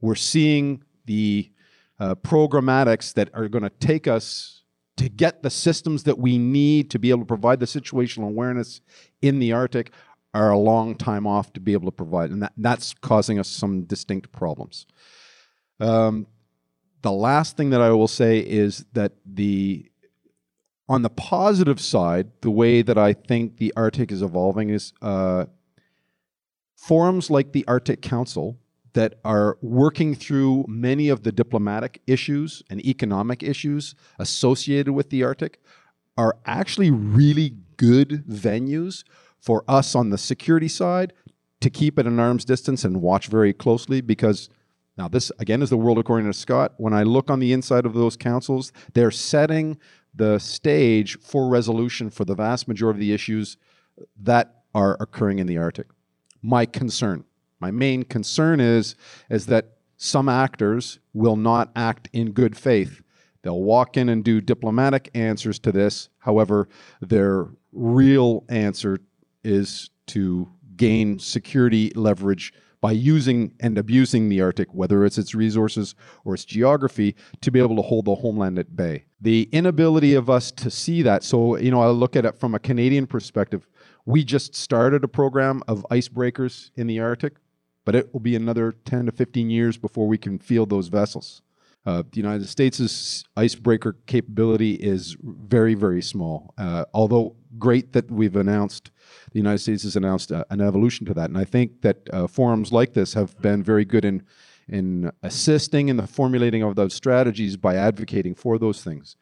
[0.00, 1.50] we're seeing the
[1.98, 4.62] uh, programmatics that are going to take us
[4.96, 8.80] to get the systems that we need to be able to provide the situational awareness
[9.22, 9.92] in the Arctic
[10.34, 13.48] are a long time off to be able to provide, and that, that's causing us
[13.48, 14.86] some distinct problems.
[15.80, 16.26] Um,
[17.02, 19.87] the last thing that I will say is that the
[20.88, 25.46] on the positive side, the way that I think the Arctic is evolving is uh,
[26.76, 28.58] forums like the Arctic Council
[28.94, 35.22] that are working through many of the diplomatic issues and economic issues associated with the
[35.22, 35.60] Arctic
[36.16, 39.04] are actually really good venues
[39.40, 41.12] for us on the security side
[41.60, 44.48] to keep at an arm's distance and watch very closely because
[44.96, 46.74] now this again is the world according to Scott.
[46.76, 49.78] When I look on the inside of those councils, they're setting
[50.18, 53.56] the stage for resolution for the vast majority of the issues
[54.20, 55.86] that are occurring in the Arctic.
[56.42, 57.24] My concern
[57.60, 58.94] my main concern is,
[59.30, 63.02] is that some actors will not act in good faith.
[63.42, 66.08] They'll walk in and do diplomatic answers to this.
[66.18, 66.68] However,
[67.00, 69.00] their real answer
[69.42, 75.94] is to gain security leverage by using and abusing the Arctic, whether it's its resources
[76.24, 79.04] or its geography, to be able to hold the homeland at bay.
[79.20, 82.54] The inability of us to see that, so, you know, I look at it from
[82.54, 83.66] a Canadian perspective.
[84.06, 87.34] We just started a program of icebreakers in the Arctic
[87.88, 91.40] but it will be another 10 to 15 years before we can field those vessels.
[91.86, 96.52] Uh, the United States' icebreaker capability is very, very small.
[96.58, 98.90] Uh, although great that we've announced,
[99.32, 101.30] the United States has announced uh, an evolution to that.
[101.30, 104.22] And I think that uh, forums like this have been very good in,
[104.68, 109.16] in assisting in the formulating of those strategies by advocating for those things.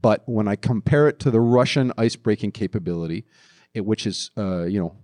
[0.00, 3.24] But when I compare it to the Russian icebreaking capability,
[3.72, 4.96] it, which is, uh, you know,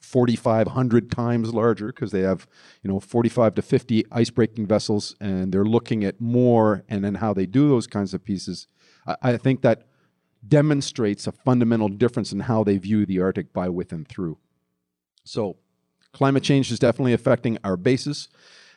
[0.00, 2.46] 4,500 times larger because they have,
[2.82, 7.32] you know, 45 to 50 ice-breaking vessels, and they're looking at more and then how
[7.32, 8.68] they do those kinds of pieces.
[9.06, 9.86] I, I think that
[10.46, 14.38] demonstrates a fundamental difference in how they view the Arctic by, with, and through.
[15.24, 15.56] So,
[16.12, 18.28] climate change is definitely affecting our bases.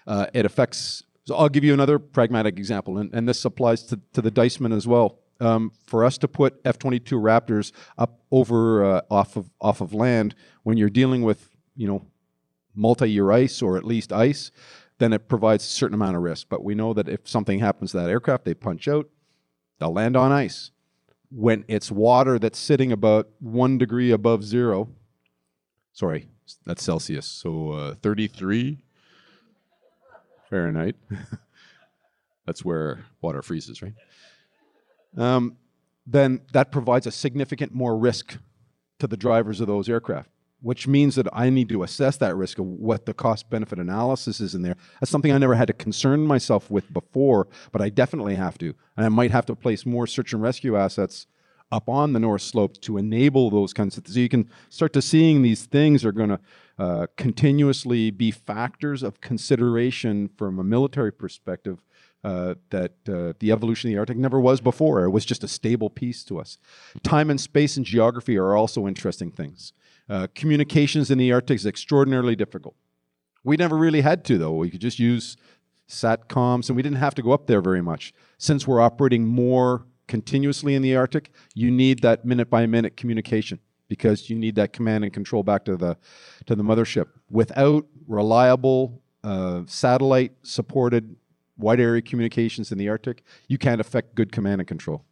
[0.06, 1.04] Uh, it affects.
[1.26, 4.74] So, I'll give you another pragmatic example, and, and this applies to, to the Diceman
[4.74, 9.82] as well um, for us to put F-22 Raptors up over uh, off of off
[9.82, 12.06] of land when you're dealing with you know
[12.76, 14.52] multi-year ice or at least ice,
[15.00, 16.48] then it provides a certain amount of risk.
[16.50, 19.10] But we know that if something happens to that aircraft, they punch out,
[19.80, 20.72] they'll land on ice.
[21.30, 24.90] When it's water that's sitting about one degree above zero,
[25.94, 26.28] sorry,
[26.66, 28.78] that's Celsius, so uh, 33
[30.50, 30.96] Fahrenheit.
[32.46, 33.94] that's where water freezes, right?
[35.18, 35.58] um,
[36.06, 38.38] then that provides a significant more risk
[39.00, 40.30] to the drivers of those aircraft,
[40.62, 44.39] which means that I need to assess that risk of what the cost benefit analysis
[44.39, 44.76] is in there.
[45.00, 48.74] That's something I never had to concern myself with before, but I definitely have to.
[48.96, 51.28] And I might have to place more search and rescue assets
[51.72, 54.15] up on the north slope to enable those kinds of things.
[54.15, 56.39] so you can start to seeing these things are going to
[56.80, 61.80] uh, continuously be factors of consideration from a military perspective
[62.24, 65.04] uh, that uh, the evolution of the Arctic never was before.
[65.04, 66.58] It was just a stable piece to us.
[67.04, 69.74] Time and space and geography are also interesting things.
[70.10, 72.76] Uh, communications in the Arctic is extraordinarily difficult.
[73.43, 74.54] We never really had to, though.
[74.54, 75.38] We could just use
[75.89, 78.13] SATCOMs, and we didn't have to go up there very much.
[78.38, 83.60] Since we're operating more continuously in the Arctic, you need that minute by minute communication
[83.88, 85.98] because you need that command and control back to the
[86.46, 87.08] to the mothership.
[87.30, 91.15] Without reliable uh, satellite supported
[91.58, 95.04] wide area communications in the Arctic, you can't affect good command and control.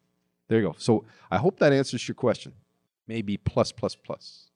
[0.48, 0.76] There you go.
[0.78, 2.54] So I hope that answers your question.
[3.08, 4.50] Maybe plus, plus, plus.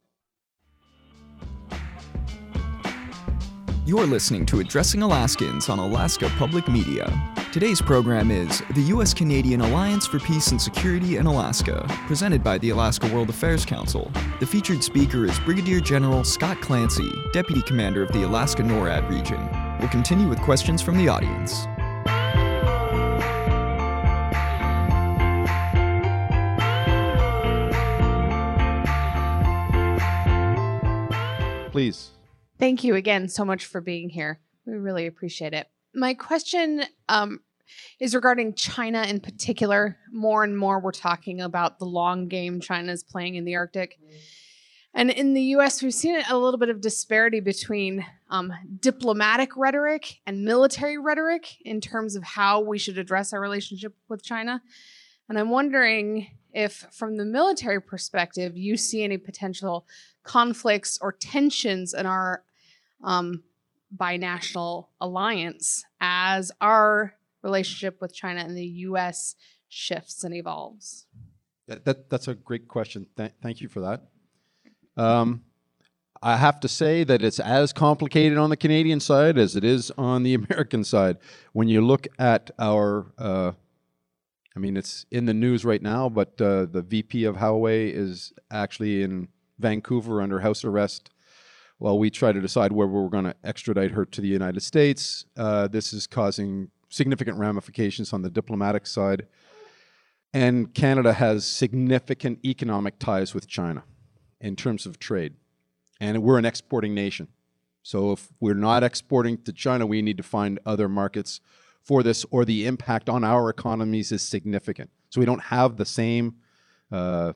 [3.89, 7.11] You're listening to Addressing Alaskans on Alaska Public Media.
[7.51, 9.15] Today's program is the U.S.
[9.15, 14.11] Canadian Alliance for Peace and Security in Alaska, presented by the Alaska World Affairs Council.
[14.39, 19.39] The featured speaker is Brigadier General Scott Clancy, Deputy Commander of the Alaska NORAD region.
[19.79, 21.65] We'll continue with questions from the audience.
[31.71, 32.11] Please.
[32.59, 34.41] Thank you again so much for being here.
[34.65, 35.67] We really appreciate it.
[35.95, 37.39] My question um,
[38.01, 39.97] is regarding China in particular.
[40.11, 43.97] More and more, we're talking about the long game China is playing in the Arctic.
[44.93, 50.19] And in the US, we've seen a little bit of disparity between um, diplomatic rhetoric
[50.25, 54.61] and military rhetoric in terms of how we should address our relationship with China.
[55.29, 59.85] And I'm wondering if, from the military perspective, you see any potential
[60.23, 62.43] conflicts or tensions in our
[63.03, 63.43] um,
[63.95, 69.35] binational alliance as our relationship with China and the US
[69.67, 71.05] shifts and evolves?
[71.67, 73.07] That, that that's a great question.
[73.15, 74.01] Th- thank you for that.
[74.97, 75.43] Um,
[76.21, 79.91] I have to say that it's as complicated on the Canadian side as it is
[79.97, 81.17] on the American side.
[81.53, 83.53] When you look at our, uh,
[84.55, 88.33] I mean, it's in the news right now, but uh, the VP of Huawei is
[88.51, 91.09] actually in Vancouver under house arrest
[91.79, 95.25] while we try to decide where we're going to extradite her to the United States.
[95.35, 99.25] Uh, this is causing significant ramifications on the diplomatic side.
[100.33, 103.83] And Canada has significant economic ties with China
[104.39, 105.33] in terms of trade.
[105.99, 107.29] And we're an exporting nation.
[107.81, 111.41] So if we're not exporting to China, we need to find other markets
[111.81, 114.89] for this, or the impact on our economies is significant.
[115.09, 116.35] So we don't have the same
[116.91, 117.33] uh,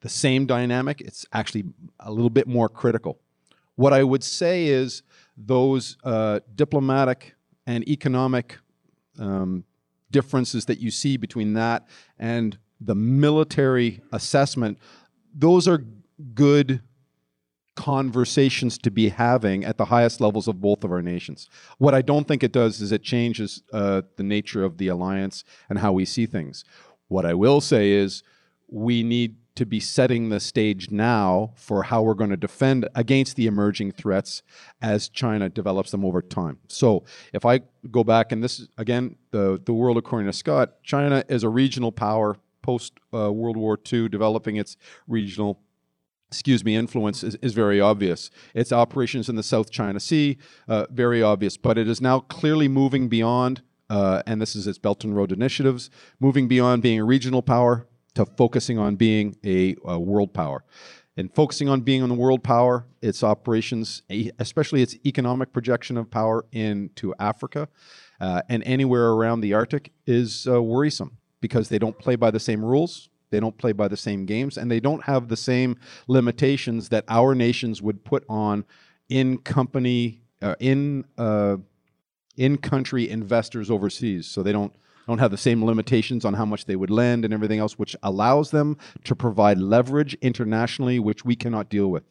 [0.00, 1.00] the same dynamic.
[1.00, 1.64] It's actually
[2.00, 3.20] a little bit more critical.
[3.82, 5.02] What I would say is
[5.36, 7.34] those uh, diplomatic
[7.66, 8.58] and economic
[9.18, 9.64] um,
[10.12, 14.78] differences that you see between that and the military assessment,
[15.34, 15.84] those are
[16.32, 16.80] good
[17.74, 21.48] conversations to be having at the highest levels of both of our nations.
[21.78, 25.42] What I don't think it does is it changes uh, the nature of the alliance
[25.68, 26.64] and how we see things.
[27.08, 28.22] What I will say is
[28.68, 33.36] we need to be setting the stage now for how we're going to defend against
[33.36, 34.42] the emerging threats
[34.80, 36.58] as China develops them over time.
[36.68, 37.60] So, if I
[37.90, 41.48] go back, and this is again the, the world according to Scott, China is a
[41.48, 45.60] regional power post uh, World War II, developing its regional
[46.28, 48.30] excuse me, influence is, is, very obvious.
[48.54, 52.68] Its operations in the South China Sea, uh, very obvious, but it is now clearly
[52.68, 53.60] moving beyond,
[53.90, 57.86] uh, and this is its Belt and Road initiatives, moving beyond being a regional power
[58.14, 60.64] to focusing on being a, a world power.
[61.16, 64.02] And focusing on being on the world power, its operations,
[64.38, 67.68] especially its economic projection of power into Africa
[68.18, 72.40] uh, and anywhere around the Arctic, is uh, worrisome because they don't play by the
[72.40, 75.76] same rules, they don't play by the same games, and they don't have the same
[76.06, 78.64] limitations that our nations would put on
[79.08, 81.56] in company, uh, in uh,
[82.36, 84.26] in country investors overseas.
[84.26, 84.74] So they don't
[85.06, 87.96] don't have the same limitations on how much they would lend and everything else, which
[88.02, 92.04] allows them to provide leverage internationally, which we cannot deal with.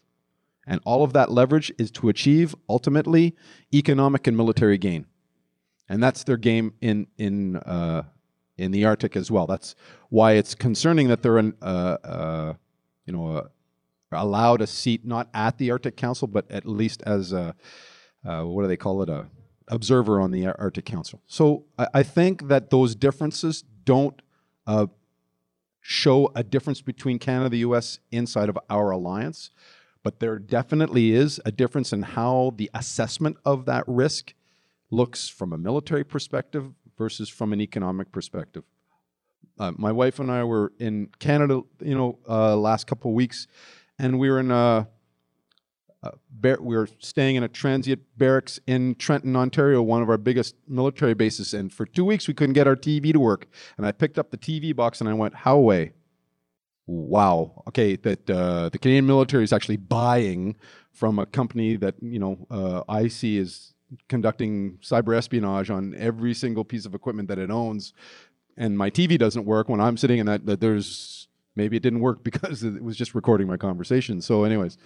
[0.68, 3.36] And all of that leverage is to achieve ultimately
[3.74, 5.06] economic and military gain.
[5.90, 8.04] And that's their game in in uh,
[8.58, 9.48] in the Arctic as well.
[9.48, 9.76] That's
[10.10, 12.54] why it's concerning that they're in, uh, uh,
[13.06, 13.48] you know uh,
[14.12, 17.56] allowed a seat not at the Arctic Council, but at least as a
[18.24, 19.28] uh, what do they call it a
[19.72, 21.22] observer on the Arctic Council.
[21.26, 24.22] So I, I think that those differences don't
[24.68, 24.88] uh,
[25.80, 28.00] show a difference between Canada and the U.S.
[28.12, 29.50] inside of our alliance,
[30.04, 34.34] but there definitely is a difference in how the assessment of that risk
[34.92, 38.64] looks from a military perspective versus from an economic perspective.
[39.58, 43.48] Uh, my wife and I were in Canada, you know, uh, last couple of weeks,
[43.98, 44.88] and we were in a
[46.04, 46.12] uh,
[46.42, 51.14] we were staying in a transient barracks in Trenton, Ontario, one of our biggest military
[51.14, 51.54] bases.
[51.54, 53.48] And for two weeks, we couldn't get our TV to work.
[53.78, 55.92] And I picked up the TV box and I went, How Huawei.
[56.88, 57.64] Wow.
[57.68, 60.56] Okay, that uh, the Canadian military is actually buying
[60.92, 63.74] from a company that you know uh, I see is
[64.10, 67.94] conducting cyber espionage on every single piece of equipment that it owns.
[68.58, 70.48] And my TV doesn't work when I'm sitting in that.
[70.48, 74.20] That there's maybe it didn't work because it was just recording my conversation.
[74.20, 74.78] So, anyways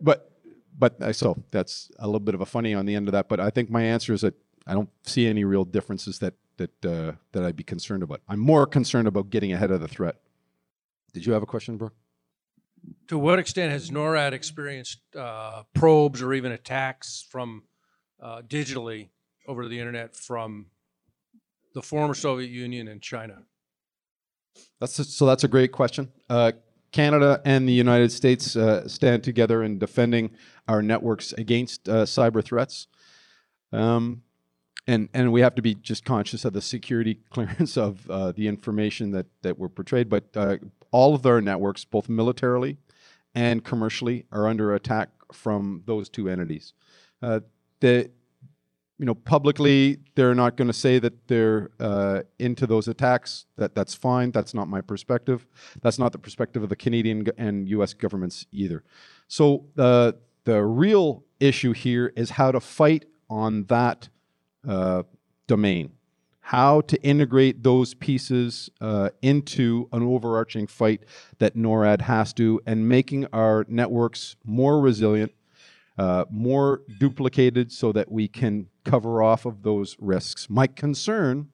[0.00, 0.30] but
[0.78, 3.28] but so that's a little bit of a funny on the end of that.
[3.28, 4.34] But I think my answer is that
[4.66, 8.20] I don't see any real differences that that uh, that I'd be concerned about.
[8.28, 10.16] I'm more concerned about getting ahead of the threat.
[11.12, 11.94] Did you have a question, Brooke?
[13.08, 17.64] To what extent has NORAD experienced uh, probes or even attacks from
[18.22, 19.08] uh, digitally
[19.46, 20.66] over the internet from
[21.74, 23.42] the former Soviet Union and China?
[24.80, 25.26] That's a, so.
[25.26, 26.12] That's a great question.
[26.92, 30.30] Canada and the United States uh, stand together in defending
[30.66, 32.86] our networks against uh, cyber threats.
[33.72, 34.22] Um,
[34.86, 38.48] and and we have to be just conscious of the security clearance of uh, the
[38.48, 40.08] information that that were portrayed.
[40.08, 40.56] But uh,
[40.90, 42.78] all of our networks, both militarily
[43.34, 46.72] and commercially, are under attack from those two entities.
[47.22, 47.40] Uh,
[47.80, 48.10] the
[48.98, 53.46] you know publicly they're not going to say that they're uh, into those attacks.
[53.56, 54.32] That that's fine.
[54.32, 55.46] That's not my perspective.
[55.82, 57.94] That's not the perspective of the Canadian and U.S.
[57.94, 58.82] governments either.
[59.28, 60.12] So uh,
[60.44, 64.08] the real issue here is how to fight on that
[64.66, 65.04] uh,
[65.46, 65.92] domain.
[66.40, 71.04] How to integrate those pieces uh, into an overarching fight
[71.38, 75.32] that NORAD has to, and making our networks more resilient,
[75.98, 80.48] uh, more duplicated, so that we can cover off of those risks.
[80.48, 81.50] My concern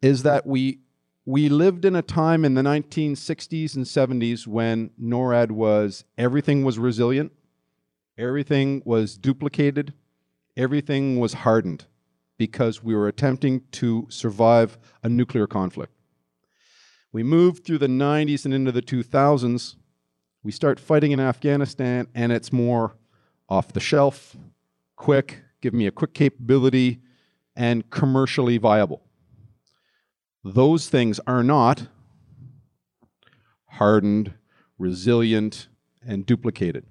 [0.00, 0.78] is that we
[1.26, 6.78] we lived in a time in the 1960s and 70s when NORAD was everything was
[6.78, 7.32] resilient,
[8.16, 9.92] everything was duplicated,
[10.56, 11.84] everything was hardened
[12.38, 15.92] because we were attempting to survive a nuclear conflict.
[17.12, 19.74] We moved through the 90s and into the 2000s.
[20.42, 22.96] We start fighting in Afghanistan, and it's more
[23.48, 24.36] off the shelf,
[24.96, 27.00] quick, give me a quick capability,
[27.56, 29.02] and commercially viable.
[30.44, 31.88] Those things are not
[33.66, 34.34] hardened,
[34.78, 35.68] resilient,
[36.06, 36.86] and duplicated.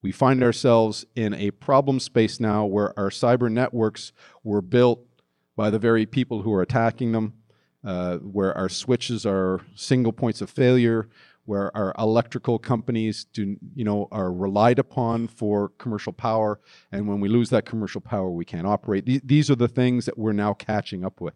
[0.00, 4.12] We find ourselves in a problem space now where our cyber networks
[4.42, 5.06] were built
[5.54, 7.34] by the very people who are attacking them,
[7.84, 11.08] uh, where our switches are single points of failure,
[11.44, 16.60] where our electrical companies do, you know, are relied upon for commercial power,
[16.92, 19.26] and when we lose that commercial power, we can't operate.
[19.26, 21.34] these are the things that we're now catching up with.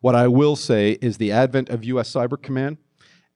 [0.00, 2.12] What I will say is the advent of U.S.
[2.12, 2.78] Cyber Command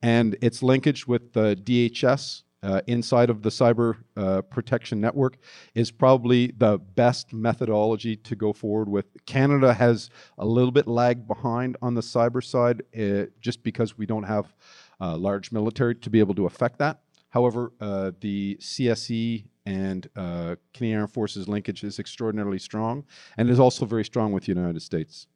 [0.02, 5.36] and its linkage with the DHS uh, inside of the cyber uh, protection network
[5.74, 9.06] is probably the best methodology to go forward with.
[9.26, 14.06] Canada has a little bit lagged behind on the cyber side uh, just because we
[14.06, 14.54] don't have
[15.02, 17.00] a large military to be able to affect that.
[17.30, 23.04] However, uh, the CSE and uh, Canadian Armed Forces linkage is extraordinarily strong
[23.36, 25.26] and is also very strong with the United States.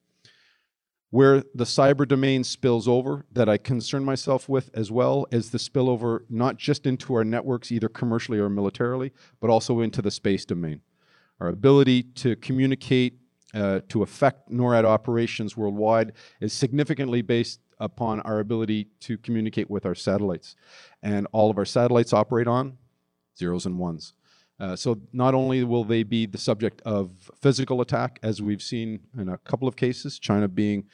[1.11, 5.59] Where the cyber domain spills over, that I concern myself with as well, is the
[5.59, 10.45] spillover not just into our networks, either commercially or militarily, but also into the space
[10.45, 10.83] domain.
[11.41, 13.19] Our ability to communicate,
[13.55, 19.87] uh, to affect NORAD operations worldwide is significantly based upon our ability to communicate with
[19.87, 20.57] our satellites.
[21.03, 22.79] And all of our satellites operate on
[23.39, 24.15] zeros and ones.
[24.59, 27.11] Uh, so not only will they be the subject of
[27.41, 30.85] physical attack, as we've seen in a couple of cases, China being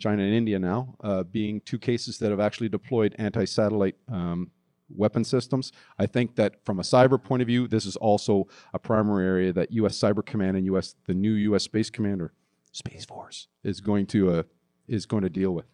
[0.00, 4.50] China and India now uh, being two cases that have actually deployed anti-satellite um,
[4.94, 5.70] weapon systems.
[5.98, 9.52] I think that from a cyber point of view, this is also a primary area
[9.52, 9.96] that U.S.
[9.96, 10.96] Cyber Command and U.S.
[11.06, 11.62] the new U.S.
[11.62, 12.32] Space Commander,
[12.72, 14.42] Space Force, is going to uh,
[14.88, 15.66] is going to deal with.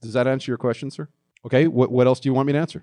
[0.00, 1.08] Does that answer your question, sir?
[1.44, 1.66] Okay.
[1.66, 2.82] What what else do you want me to answer?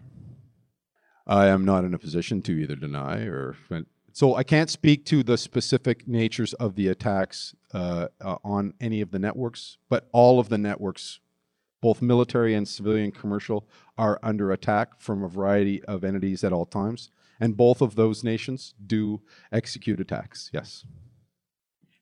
[1.27, 3.55] I am not in a position to either deny or.
[4.13, 9.01] So I can't speak to the specific natures of the attacks uh, uh, on any
[9.01, 11.19] of the networks, but all of the networks,
[11.83, 16.65] both military and civilian commercial, are under attack from a variety of entities at all
[16.65, 17.11] times.
[17.39, 20.83] And both of those nations do execute attacks, yes.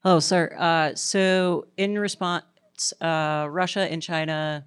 [0.01, 0.55] Hello, sir.
[0.57, 4.63] Uh, so in response, uh, Russia and China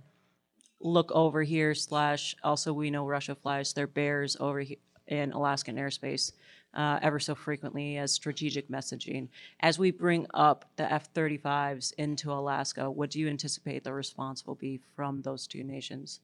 [0.81, 4.76] look over here slash also we know Russia flies their bears over here
[5.07, 6.33] in Alaskan airspace
[6.74, 9.29] uh, ever so frequently as strategic messaging.
[9.61, 14.55] As we bring up the F-35s into Alaska, what do you anticipate the response will
[14.55, 16.20] be from those two nations?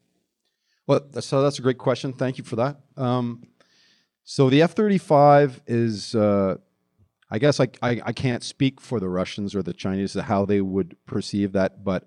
[0.86, 2.12] Well, so that's a great question.
[2.12, 2.76] Thank you for that.
[2.96, 3.44] Um,
[4.22, 6.56] so the F-35 is, uh,
[7.30, 10.60] I guess I, I, I, can't speak for the Russians or the Chinese how they
[10.60, 12.06] would perceive that, but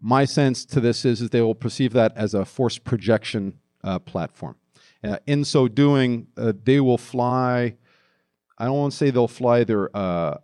[0.00, 3.98] my sense to this is that they will perceive that as a force projection uh,
[3.98, 4.56] platform.
[5.02, 7.76] Uh, in so doing, uh, they will fly.
[8.56, 10.38] I don't want to say they'll fly their uh,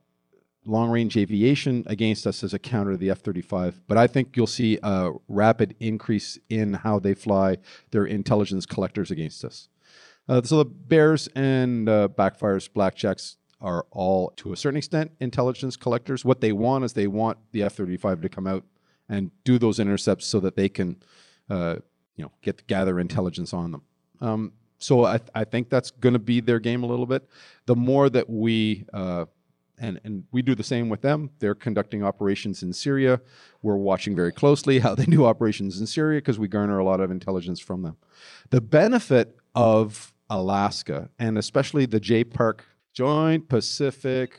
[0.66, 4.36] long range aviation against us as a counter to the F 35, but I think
[4.36, 7.56] you'll see a rapid increase in how they fly
[7.90, 9.68] their intelligence collectors against us.
[10.28, 15.76] Uh, so the bears and uh, backfires, blackjacks are all, to a certain extent, intelligence
[15.76, 16.24] collectors.
[16.24, 18.64] What they want is they want the F 35 to come out
[19.10, 20.96] and do those intercepts so that they can,
[21.50, 21.76] uh,
[22.16, 23.82] you know, get gather intelligence on them.
[24.22, 27.28] Um, so I, I think that's going to be their game a little bit.
[27.66, 29.26] The more that we uh,
[29.80, 31.30] and, and we do the same with them.
[31.38, 33.20] They're conducting operations in Syria.
[33.62, 37.00] We're watching very closely how they do operations in Syria because we garner a lot
[37.00, 37.96] of intelligence from them.
[38.50, 42.60] The benefit of Alaska, and especially the JPARC
[42.92, 44.38] Joint Pacific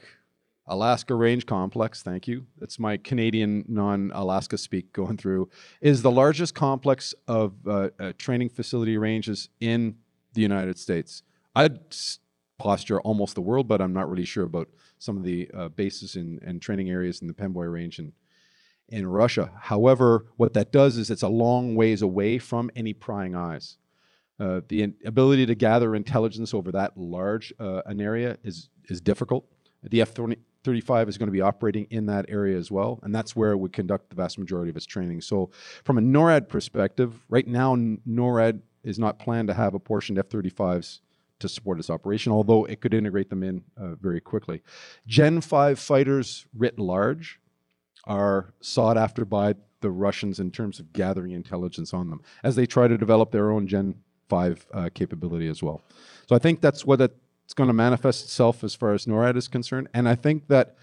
[0.72, 2.46] Alaska Range Complex, thank you.
[2.58, 5.50] That's my Canadian non Alaska speak going through,
[5.82, 9.98] is the largest complex of uh, uh, training facility ranges in
[10.34, 11.24] the United States.
[11.54, 11.78] I'd
[12.58, 16.16] posture almost the world, but I'm not really sure about some of the uh, bases
[16.16, 18.14] and, training areas in the Pemboy Range in,
[18.88, 19.52] in Russia.
[19.60, 23.78] However, what that does is it's a long ways away from any prying eyes.
[24.40, 29.02] Uh, the in- ability to gather intelligence over that large uh, an area is, is
[29.02, 29.46] difficult.
[29.84, 30.14] The F
[30.64, 33.74] 35 is going to be operating in that area as well, and that's where would
[33.74, 35.22] conduct the vast majority of its training.
[35.22, 35.50] So,
[35.84, 41.00] from a NORAD perspective, right now, NORAD is not planned to have apportioned F 35s
[41.40, 44.62] to support its operation, although it could integrate them in uh, very quickly.
[45.08, 47.40] Gen 5 fighters writ large
[48.06, 52.66] are sought after by the Russians in terms of gathering intelligence on them as they
[52.66, 53.96] try to develop their own Gen
[54.30, 55.82] 5 uh, capability as well.
[56.28, 57.16] So I think that's what it,
[57.52, 59.90] it's going to manifest itself as far as NORAD is concerned.
[59.94, 60.78] And I think that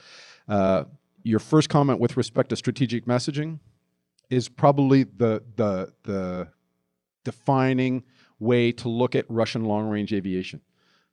[0.47, 0.85] uh,
[1.23, 3.61] your first comment with respect to strategic messaging
[4.29, 6.49] is probably the the the
[7.25, 8.05] defining
[8.39, 10.61] way to look at Russian long range aviation.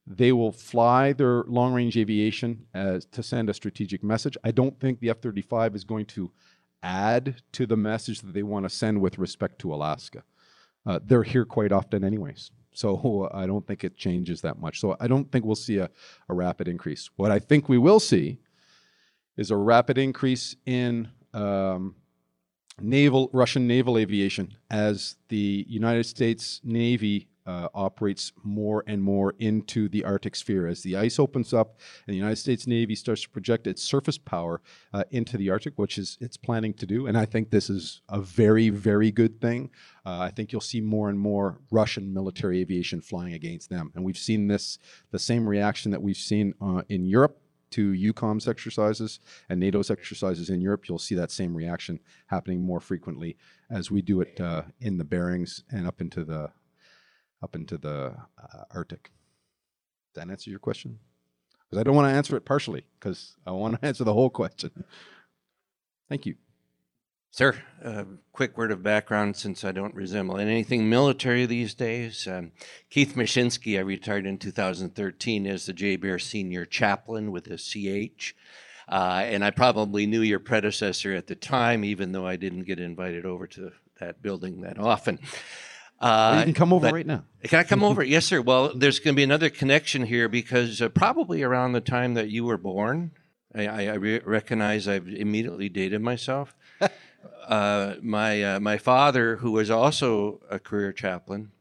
[0.05, 4.37] They will fly their long range aviation as, to send a strategic message.
[4.43, 6.33] I don't think the F 35 is going to
[6.83, 10.23] add to the message that they want to send with respect to Alaska.
[10.85, 12.51] Uh, they're here quite often, anyways.
[12.77, 14.79] So I don't think it changes that much.
[14.79, 15.89] So I don't think we'll see a,
[16.29, 17.09] a rapid increase.
[17.15, 18.39] What I think we will see
[19.37, 21.95] is a rapid increase in um,
[22.79, 29.87] naval Russian naval aviation as the United States Navy uh, operates more and more into
[29.89, 30.67] the Arctic sphere.
[30.67, 34.17] As the ice opens up and the United States Navy starts to project its surface
[34.17, 34.61] power
[34.93, 38.01] uh, into the Arctic, which is it's planning to do, and I think this is
[38.09, 39.69] a very, very good thing.
[40.05, 44.03] Uh, I think you'll see more and more Russian military aviation flying against them, and
[44.03, 44.77] we've seen this
[45.11, 47.39] the same reaction that we've seen uh, in Europe
[47.71, 49.19] to EUCOM's exercises
[49.49, 53.35] and NATO's exercises in Europe, you'll see that same reaction happening more frequently
[53.69, 56.51] as we do it uh, in the Berings and up into the
[57.45, 59.11] up into the uh, Arctic.
[60.13, 60.97] Does that answer your question?
[61.69, 64.31] Because I don't want to answer it partially, because I want to answer the whole
[64.31, 64.83] question.
[66.09, 66.35] Thank you.
[67.29, 72.27] Sir, uh, quick word of background since I don't resemble anything military these days.
[72.27, 72.51] Um,
[72.89, 78.33] Keith Mashinsky, I retired in 2013 as the JBER Senior Chaplain with a CH.
[78.87, 82.79] Uh, and I probably knew your predecessor at the time, even though I didn't get
[82.79, 85.19] invited over to that building that often.
[85.99, 87.23] Uh, you can come over right now.
[87.43, 88.03] Can I come over?
[88.15, 88.41] yes, sir.
[88.41, 92.29] Well, there's going to be another connection here because uh, probably around the time that
[92.29, 93.11] you were born,
[93.53, 96.53] I, I re- recognize I've immediately dated myself
[97.47, 101.51] uh, my uh, my father, who was also a career chaplain,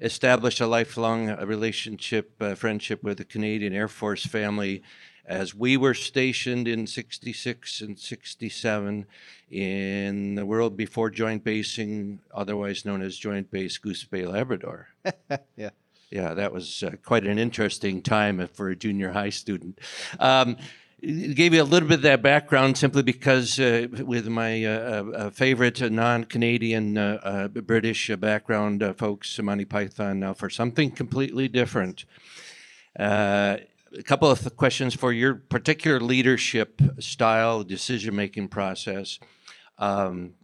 [0.00, 4.82] established a lifelong uh, relationship, uh, friendship with the Canadian Air Force family,
[5.26, 9.06] as we were stationed in '66 and '67
[9.50, 14.88] in the world before joint basing, otherwise known as Joint Base Goose Bay, Labrador.
[15.56, 15.70] yeah.
[16.10, 19.80] Yeah, that was uh, quite an interesting time for a junior high student.
[20.20, 20.56] Um,
[21.00, 25.30] gave you a little bit of that background simply because uh, with my uh, uh,
[25.30, 32.04] favorite non-Canadian uh, uh, British background uh, folks, Monty Python, now for something completely different.
[33.96, 39.18] A couple of questions for your particular leadership style, decision-making process.
[39.78, 40.34] Um,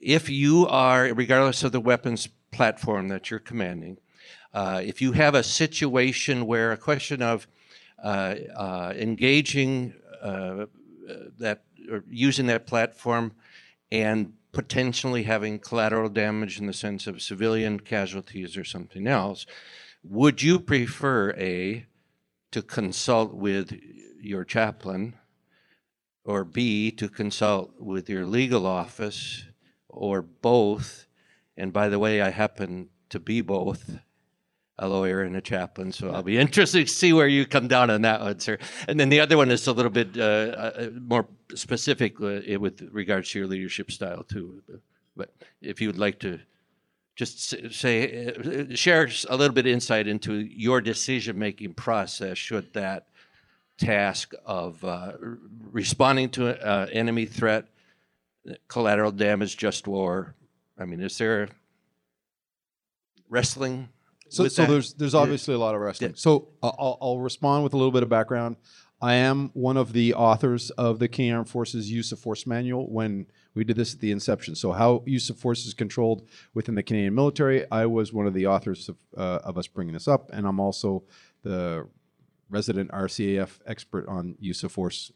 [0.00, 3.98] if you are, regardless of the weapons platform that you're commanding,
[4.54, 7.46] if you have a situation where a question of
[8.02, 10.66] uh, uh, engaging uh,
[11.38, 13.32] that or using that platform
[13.92, 19.46] and potentially having collateral damage in the sense of civilian casualties or something else,
[20.02, 21.86] would you prefer A,
[22.52, 23.78] to consult with
[24.20, 25.14] your chaplain,
[26.24, 29.44] or B, to consult with your legal office,
[29.88, 31.06] or both?
[31.56, 33.98] And by the way, I happen to be both
[34.78, 35.92] a lawyer and a chaplain.
[35.92, 38.58] So I'll be interested to see where you come down on that one, sir.
[38.88, 42.88] And then the other one is a little bit uh, uh, more specific uh, with
[42.92, 44.62] regards to your leadership style too.
[45.16, 46.40] But if you would like to
[47.14, 53.08] just say, uh, share a little bit of insight into your decision-making process should that
[53.78, 55.12] task of uh,
[55.70, 57.66] responding to an uh, enemy threat,
[58.68, 60.34] collateral damage, just war.
[60.78, 61.48] I mean, is there
[63.28, 63.88] wrestling
[64.32, 66.12] so, so there's there's obviously a lot of wrestling.
[66.12, 66.16] Yeah.
[66.16, 68.56] So uh, I'll, I'll respond with a little bit of background.
[69.00, 72.90] I am one of the authors of the King Armed Forces Use of Force Manual
[72.90, 74.54] when we did this at the inception.
[74.54, 77.70] So, how use of force is controlled within the Canadian military.
[77.70, 80.60] I was one of the authors of, uh, of us bringing this up, and I'm
[80.60, 81.04] also
[81.42, 81.88] the
[82.48, 85.12] resident RCAF expert on use of force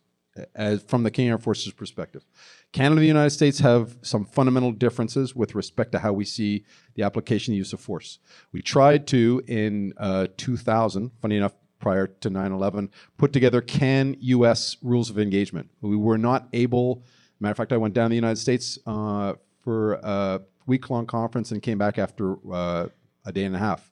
[0.55, 2.25] as from the Canadian Armed Forces perspective.
[2.73, 6.65] Canada and the United States have some fundamental differences with respect to how we see
[6.95, 8.19] the application of use of force.
[8.53, 14.17] We tried to, in uh, 2000, funny enough, prior to 9 11, put together can
[14.21, 15.71] US rules of engagement.
[15.81, 17.05] We were not able,
[17.41, 21.07] matter of fact, I went down to the United States uh, for a week long
[21.07, 22.89] conference and came back after uh,
[23.25, 23.91] a day and a half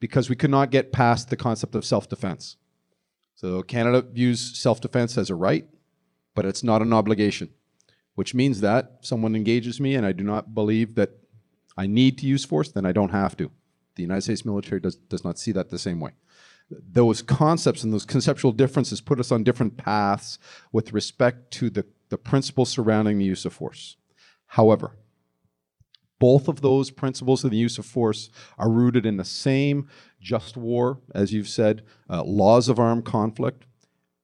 [0.00, 2.56] because we could not get past the concept of self defense.
[3.34, 5.66] So Canada views self defense as a right,
[6.34, 7.50] but it's not an obligation,
[8.14, 11.10] which means that someone engages me and I do not believe that
[11.76, 13.50] I need to use force, then I don't have to.
[13.96, 16.12] The United States military does, does not see that the same way.
[16.70, 20.38] Those concepts and those conceptual differences put us on different paths
[20.72, 23.96] with respect to the, the principles surrounding the use of force.
[24.46, 24.96] However,
[26.18, 29.88] both of those principles of the use of force are rooted in the same
[30.20, 33.66] just war, as you've said, uh, laws of armed conflict,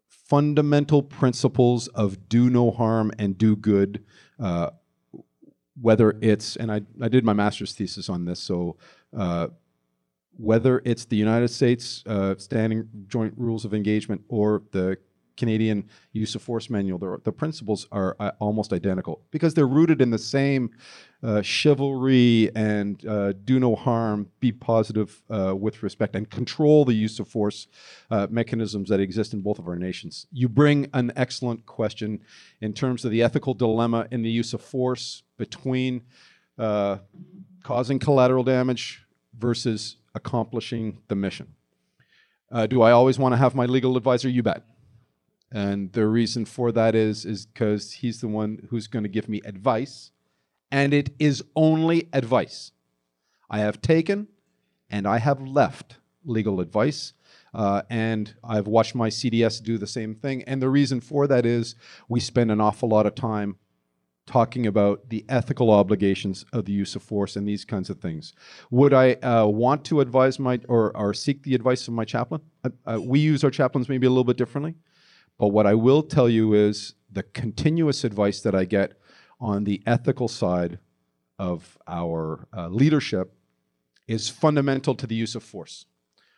[0.09, 4.03] fundamental principles of do no harm and do good,
[4.39, 4.71] uh,
[5.81, 8.77] whether it's, and I, I did my master's thesis on this, so
[9.17, 9.49] uh,
[10.37, 14.97] whether it's the United States uh, Standing Joint Rules of Engagement or the
[15.41, 20.03] Canadian Use of Force Manual, the, the principles are uh, almost identical because they're rooted
[20.03, 20.71] in the same
[21.23, 26.93] uh, chivalry and uh, do no harm, be positive uh, with respect, and control the
[26.93, 27.69] use of force
[28.11, 30.27] uh, mechanisms that exist in both of our nations.
[30.31, 32.21] You bring an excellent question
[32.61, 36.03] in terms of the ethical dilemma in the use of force between
[36.59, 36.99] uh,
[37.63, 39.07] causing collateral damage
[39.39, 41.55] versus accomplishing the mission.
[42.69, 44.29] do I always want to have my legal advisor?
[44.29, 44.65] You bet.
[45.53, 49.29] And the reason for that is is because he's the one who's going to give
[49.29, 50.13] me advice,
[50.71, 52.73] and it is only advice.
[53.51, 54.29] I have taken
[54.89, 57.15] and I have left legal advice,
[57.53, 60.45] uh, and I've watched my CDS do the same thing.
[60.45, 61.75] And the reason for that is
[62.09, 63.57] we spend an awful lot of time
[64.27, 68.33] talking about the ethical obligations of the use of force and these kinds of things.
[68.71, 72.41] Would I uh, want to advise my or, or seek the advice of my chaplain?
[72.63, 74.77] Uh, uh we use our chaplains maybe a little bit differently.
[75.41, 79.01] But what I will tell you is the continuous advice that I get
[79.41, 80.79] on the ethical side
[81.39, 83.33] of our uh, leadership
[84.07, 85.87] is fundamental to the use of force.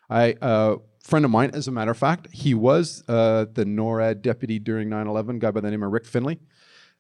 [0.09, 3.65] I, a uh, friend of mine, as a matter of fact, he was uh, the
[3.65, 6.39] NORAD deputy during 9 11, guy by the name of Rick Findley.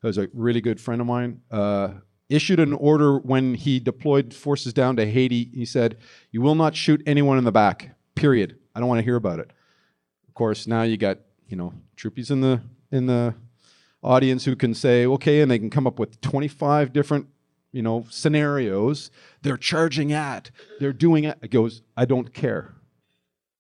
[0.01, 1.43] He was a really good friend of mine.
[1.53, 1.91] Uh,
[2.29, 5.51] issued an order when he deployed forces down to Haiti.
[5.55, 5.99] He said,
[6.33, 8.59] You will not shoot anyone in the back, period.
[8.75, 9.53] I don't want to hear about it.
[10.27, 11.19] Of course, now you got
[11.53, 13.35] you know, troopies in the in the
[14.03, 17.27] audience who can say, okay, and they can come up with 25 different,
[17.71, 19.11] you know, scenarios.
[19.43, 20.51] They're charging at,
[20.81, 21.39] they're doing it.
[21.41, 22.75] It goes, I don't care.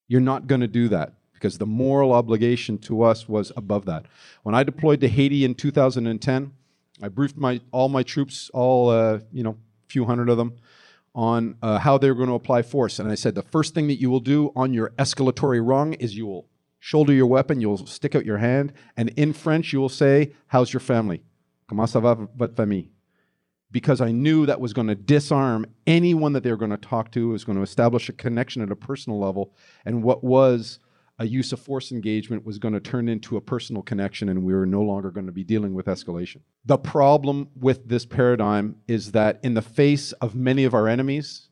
[0.08, 4.06] You're not going to do that because the moral obligation to us was above that.
[4.42, 6.52] When I deployed to Haiti in 2010,
[7.00, 10.56] I briefed my all my troops, all uh, you know, a few hundred of them,
[11.14, 12.98] on uh, how they were going to apply force.
[12.98, 16.16] And I said, the first thing that you will do on your escalatory rung is
[16.16, 16.48] you will
[16.82, 20.72] shoulder your weapon, you'll stick out your hand, and in French, you will say, How's
[20.72, 21.22] your family?
[21.68, 22.90] Comment ça va votre famille?
[23.70, 27.12] Because I knew that was going to disarm anyone that they were going to talk
[27.12, 29.54] to, it was going to establish a connection at a personal level,
[29.84, 30.80] and what was
[31.20, 34.52] a use of force engagement was going to turn into a personal connection, and we
[34.52, 36.40] were no longer going to be dealing with escalation.
[36.64, 41.48] The problem with this paradigm is that in the face of many of our enemies,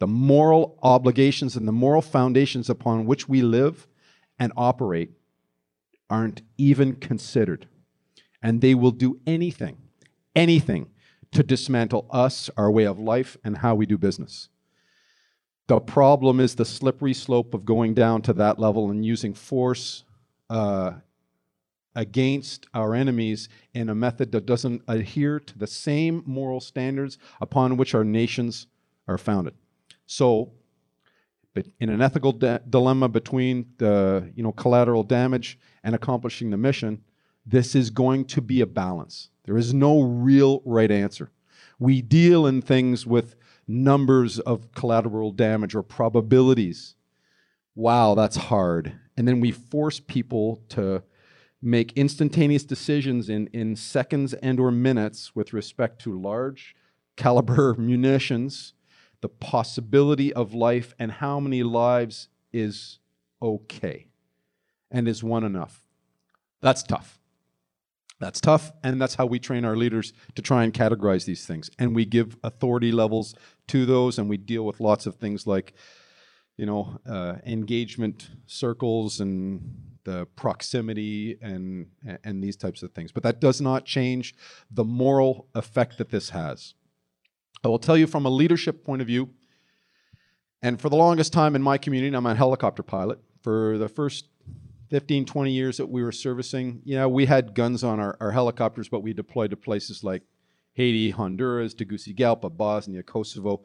[0.00, 3.86] the moral obligations and the moral foundations upon which we live
[4.38, 5.12] and operate
[6.10, 7.66] aren't even considered.
[8.42, 9.78] And they will do anything,
[10.36, 10.90] anything
[11.32, 14.48] to dismantle us, our way of life, and how we do business.
[15.66, 20.04] The problem is the slippery slope of going down to that level and using force
[20.50, 20.92] uh,
[21.94, 27.76] against our enemies in a method that doesn't adhere to the same moral standards upon
[27.76, 28.66] which our nations
[29.08, 29.54] are founded.
[30.06, 30.52] So,
[31.54, 37.02] but in an ethical dilemma between the you know collateral damage and accomplishing the mission,
[37.46, 39.30] this is going to be a balance.
[39.44, 41.30] There is no real right answer.
[41.78, 43.36] We deal in things with
[43.66, 46.94] numbers of collateral damage or probabilities.
[47.74, 48.92] Wow, that's hard.
[49.16, 51.02] And then we force people to
[51.62, 56.74] make instantaneous decisions in, in seconds and or minutes with respect to large
[57.16, 58.74] caliber munitions
[59.24, 62.98] the possibility of life and how many lives is
[63.40, 64.06] okay
[64.90, 65.86] and is one enough.
[66.60, 67.18] That's tough.
[68.20, 71.70] That's tough, and that's how we train our leaders to try and categorize these things.
[71.78, 73.34] And we give authority levels
[73.68, 75.72] to those, and we deal with lots of things like,
[76.58, 81.86] you know, uh, engagement circles and the proximity and
[82.22, 83.10] and these types of things.
[83.10, 84.34] But that does not change
[84.70, 86.74] the moral effect that this has.
[87.64, 89.30] I will tell you from a leadership point of view,
[90.62, 93.18] and for the longest time in my community, I'm a helicopter pilot.
[93.42, 94.26] For the first
[94.90, 98.32] 15, 20 years that we were servicing, you know, we had guns on our, our
[98.32, 100.22] helicopters, but we deployed to places like
[100.74, 103.62] Haiti, Honduras, Tegucigalpa, Bosnia, Kosovo.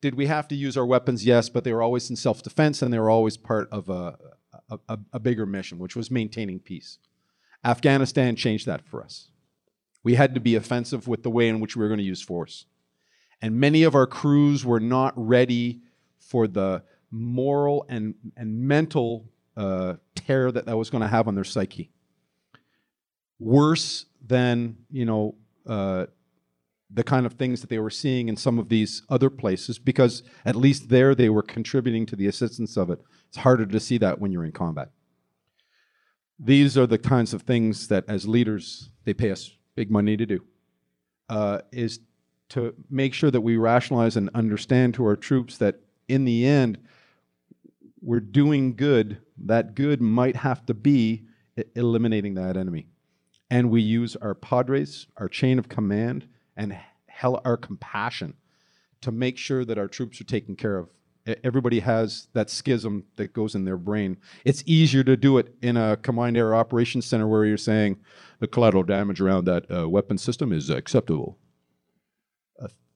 [0.00, 1.24] Did we have to use our weapons?
[1.24, 4.18] Yes, but they were always in self-defense and they were always part of a,
[4.88, 6.98] a, a bigger mission, which was maintaining peace.
[7.64, 9.30] Afghanistan changed that for us.
[10.02, 12.22] We had to be offensive with the way in which we were going to use
[12.22, 12.64] force.
[13.42, 15.80] And many of our crews were not ready
[16.18, 21.34] for the moral and, and mental uh, terror that that was going to have on
[21.34, 21.90] their psyche.
[23.38, 25.34] Worse than, you know,
[25.66, 26.06] uh,
[26.92, 30.22] the kind of things that they were seeing in some of these other places, because
[30.44, 33.00] at least there they were contributing to the assistance of it.
[33.28, 34.90] It's harder to see that when you're in combat.
[36.38, 40.26] These are the kinds of things that, as leaders, they pay us big money to
[40.26, 40.44] do.
[41.28, 42.00] Uh, is
[42.50, 46.78] to make sure that we rationalize and understand to our troops that in the end,
[48.02, 49.18] we're doing good.
[49.38, 51.24] That good might have to be
[51.74, 52.88] eliminating that enemy.
[53.50, 56.26] And we use our padres, our chain of command,
[56.56, 58.34] and hell, our compassion
[59.00, 60.88] to make sure that our troops are taken care of.
[61.44, 64.16] Everybody has that schism that goes in their brain.
[64.44, 67.98] It's easier to do it in a combined air operations center where you're saying
[68.40, 71.38] the collateral damage around that uh, weapon system is acceptable.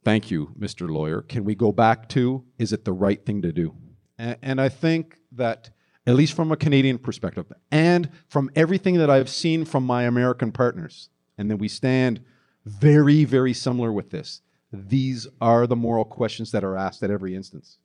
[0.04, 0.88] Thank you, Mr.
[0.88, 1.22] Lawyer.
[1.22, 3.74] Can we go back to is it the right thing to do?
[4.18, 5.70] And, and I think that,
[6.06, 10.52] at least from a Canadian perspective, and from everything that I've seen from my American
[10.52, 12.20] partners, and then we stand
[12.66, 14.42] very, very similar with this.
[14.72, 17.78] These are the moral questions that are asked at every instance.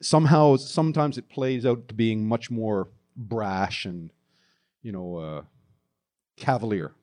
[0.00, 4.10] Somehow, sometimes it plays out to being much more brash and,
[4.82, 5.42] you know, uh,
[6.36, 6.94] cavalier.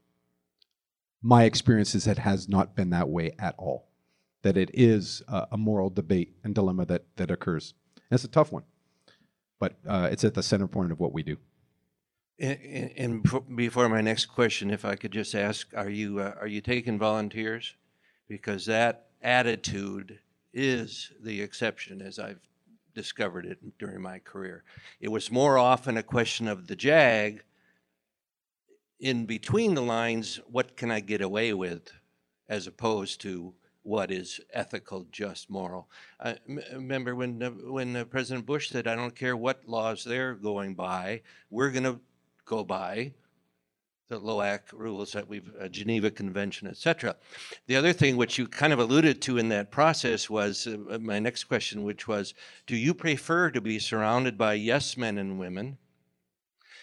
[1.22, 3.89] My experience is it has not been that way at all.
[4.42, 7.74] That it is a, a moral debate and dilemma that that occurs.
[7.96, 8.64] And it's a tough one,
[9.60, 11.38] but uh, it's at the center point of what we do.
[12.40, 16.48] And, and before my next question, if I could just ask, are you uh, are
[16.48, 17.76] you taking volunteers?
[18.28, 20.20] Because that attitude
[20.54, 22.40] is the exception, as I've
[22.96, 24.64] discovered it during my career.
[25.00, 27.44] It was more often a question of the JAG.
[29.00, 31.92] In between the lines, what can I get away with,
[32.48, 33.54] as opposed to
[33.90, 35.90] what is ethical, just, moral.
[36.20, 40.36] I remember when uh, when uh, President Bush said, "I don't care what laws they're
[40.36, 42.00] going by, we're going to
[42.46, 43.14] go by
[44.10, 47.16] the LOAC rules that we've, uh, Geneva Convention, etc.
[47.68, 51.20] The other thing which you kind of alluded to in that process was uh, my
[51.20, 52.34] next question, which was,
[52.66, 55.78] do you prefer to be surrounded by yes men and women,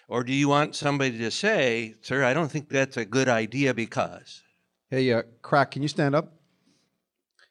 [0.09, 3.75] or do you want somebody to say, sir, I don't think that's a good idea
[3.75, 4.43] because?
[4.89, 6.36] Hey, uh, Crack, can you stand up?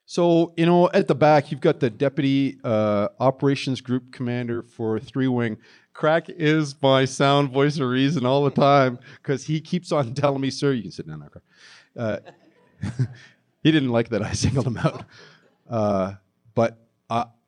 [0.05, 4.99] So, you know, at the back, you've got the Deputy uh, Operations Group Commander for
[4.99, 5.57] Three Wing.
[5.93, 10.41] Crack is my sound voice of reason all the time because he keeps on telling
[10.41, 11.43] me, sir, you can sit down now, Crack.
[11.97, 12.17] Uh,
[13.63, 15.05] he didn't like that I singled him out.
[15.67, 16.13] Uh,
[16.53, 16.85] but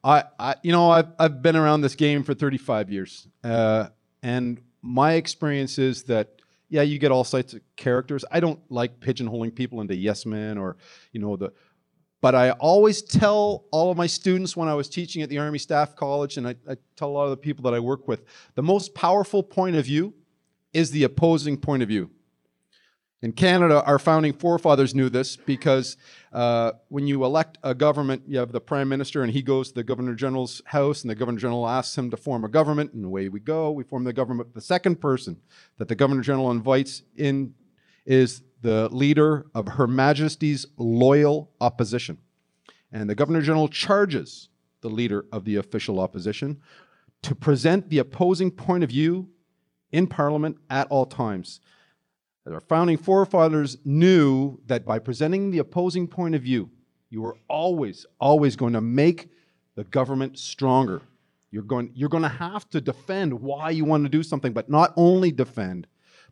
[0.07, 3.27] I, I, you know, I've, I've been around this game for 35 years.
[3.43, 3.87] Uh,
[4.23, 8.23] and my experience is that, yeah, you get all sorts of characters.
[8.31, 10.77] I don't like pigeonholing people into yes men or,
[11.11, 11.51] you know, the
[12.21, 15.59] but I always tell all of my students when I was teaching at the Army
[15.59, 18.23] Staff College, and I, I, tell a lot of the people that I work with,
[18.55, 20.13] the most powerful point of view
[20.73, 22.09] is the opposing point of view.
[23.23, 25.97] In Canada, our founding forefathers knew this because
[26.33, 29.75] uh, when you elect a government, you have the prime minister, and he goes to
[29.75, 33.03] the governor general's house, and the governor general asks him to form a government, and
[33.03, 33.71] away we go.
[33.71, 34.53] We form the government.
[34.53, 35.37] The second person
[35.77, 37.55] that the governor general invites in
[38.05, 42.17] is the leader of Her Majesty's loyal opposition.
[42.91, 44.49] And the Governor General charges
[44.81, 46.61] the leader of the official opposition
[47.23, 49.29] to present the opposing point of view
[49.91, 51.59] in Parliament at all times.
[52.45, 56.69] Our founding forefathers knew that by presenting the opposing point of view,
[57.09, 59.29] you were always, always going to make
[59.75, 61.01] the government stronger.
[61.51, 64.69] You're going, you're going to have to defend why you want to do something, but
[64.69, 65.87] not only defend,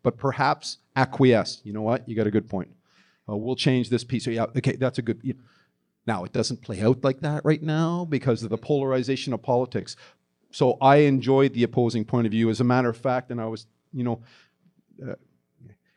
[0.05, 1.61] but perhaps acquiesce.
[1.63, 2.07] You know what?
[2.07, 2.69] You got a good point.
[3.27, 4.27] Uh, we'll change this piece.
[4.27, 5.35] Yeah, okay, that's a good.
[6.05, 9.95] Now, it doesn't play out like that right now because of the polarization of politics.
[10.51, 12.51] So I enjoyed the opposing point of view.
[12.51, 14.21] As a matter of fact, and I was, you know,
[15.03, 15.15] uh,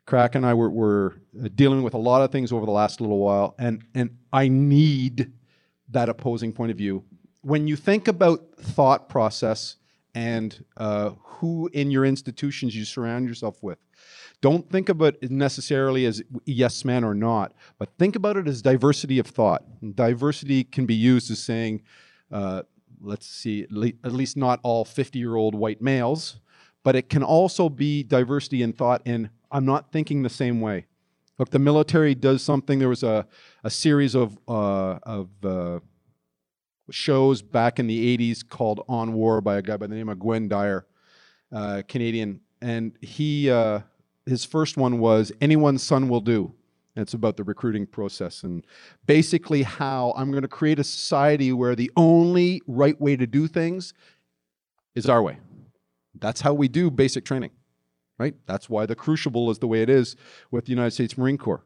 [0.06, 3.02] Crack and I were, were uh, dealing with a lot of things over the last
[3.02, 5.32] little while, and and I need
[5.90, 7.04] that opposing point of view.
[7.42, 9.76] When you think about thought process
[10.14, 13.78] and uh, who in your institutions you surround yourself with,
[14.40, 18.62] don't think about it necessarily as yes man or not, but think about it as
[18.62, 19.64] diversity of thought.
[19.80, 21.82] And diversity can be used as saying,
[22.30, 22.62] uh,
[23.00, 26.38] let's see, at least not all 50 year old white males,
[26.84, 30.86] but it can also be diversity in thought in I'm not thinking the same way.
[31.38, 32.78] Look, the military does something.
[32.78, 33.26] There was a,
[33.64, 35.78] a series of, uh, of uh,
[36.90, 40.18] shows back in the 80s called On War by a guy by the name of
[40.18, 40.86] Gwynne Dyer,
[41.52, 42.40] uh, Canadian.
[42.60, 43.80] And he, uh,
[44.26, 46.52] his first one was Anyone's Son Will Do.
[46.96, 48.66] And it's about the recruiting process and
[49.06, 53.46] basically how I'm going to create a society where the only right way to do
[53.46, 53.94] things
[54.96, 55.38] is our way.
[56.18, 57.50] That's how we do basic training,
[58.18, 58.34] right?
[58.46, 60.16] That's why the crucible is the way it is
[60.50, 61.64] with the United States Marine Corps.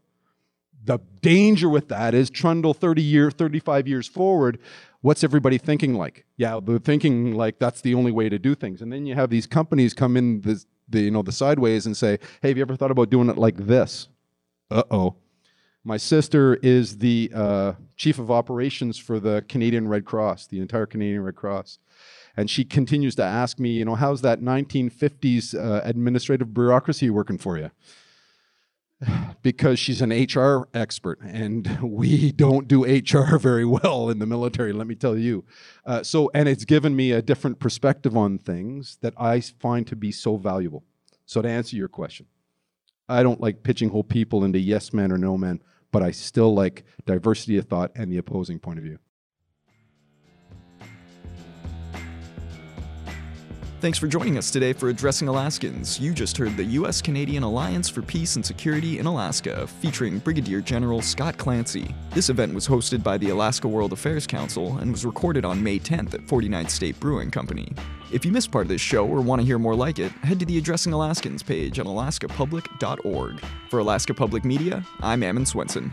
[0.84, 4.58] The danger with that is trundle 30 year, 35 years forward,
[5.02, 6.24] what's everybody thinking like?
[6.36, 8.80] Yeah, they're thinking like that's the only way to do things.
[8.80, 11.96] And then you have these companies come in this, the you know the sideways and
[11.96, 14.08] say, "Hey, have you ever thought about doing it like this?"
[14.70, 15.16] Uh oh.
[15.84, 20.86] My sister is the uh, chief of operations for the Canadian Red Cross, the entire
[20.86, 21.80] Canadian Red Cross.
[22.36, 27.36] And she continues to ask me, you know, how's that 1950s uh, administrative bureaucracy working
[27.36, 27.72] for you?
[29.42, 34.72] Because she's an HR expert, and we don't do HR very well in the military,
[34.72, 35.44] let me tell you.
[35.84, 39.96] Uh, so, and it's given me a different perspective on things that I find to
[39.96, 40.84] be so valuable.
[41.26, 42.26] So, to answer your question,
[43.08, 46.54] I don't like pitching whole people into yes man or no man, but I still
[46.54, 48.98] like diversity of thought and the opposing point of view.
[53.82, 55.98] Thanks for joining us today for Addressing Alaskans.
[55.98, 57.02] You just heard the U.S.
[57.02, 61.92] Canadian Alliance for Peace and Security in Alaska, featuring Brigadier General Scott Clancy.
[62.10, 65.80] This event was hosted by the Alaska World Affairs Council and was recorded on May
[65.80, 67.72] 10th at 49th State Brewing Company.
[68.12, 70.38] If you missed part of this show or want to hear more like it, head
[70.38, 73.40] to the Addressing Alaskans page on alaskapublic.org.
[73.68, 75.92] For Alaska Public Media, I'm Ammon Swenson.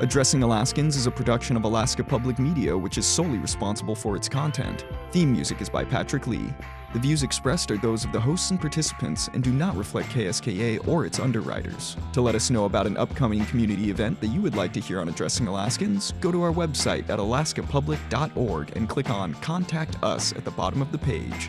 [0.00, 4.28] Addressing Alaskans is a production of Alaska Public Media, which is solely responsible for its
[4.28, 4.84] content.
[5.10, 6.52] Theme music is by Patrick Lee.
[6.92, 10.86] The views expressed are those of the hosts and participants and do not reflect KSKA
[10.86, 11.96] or its underwriters.
[12.12, 15.00] To let us know about an upcoming community event that you would like to hear
[15.00, 20.44] on Addressing Alaskans, go to our website at alaskapublic.org and click on Contact Us at
[20.44, 21.48] the bottom of the page.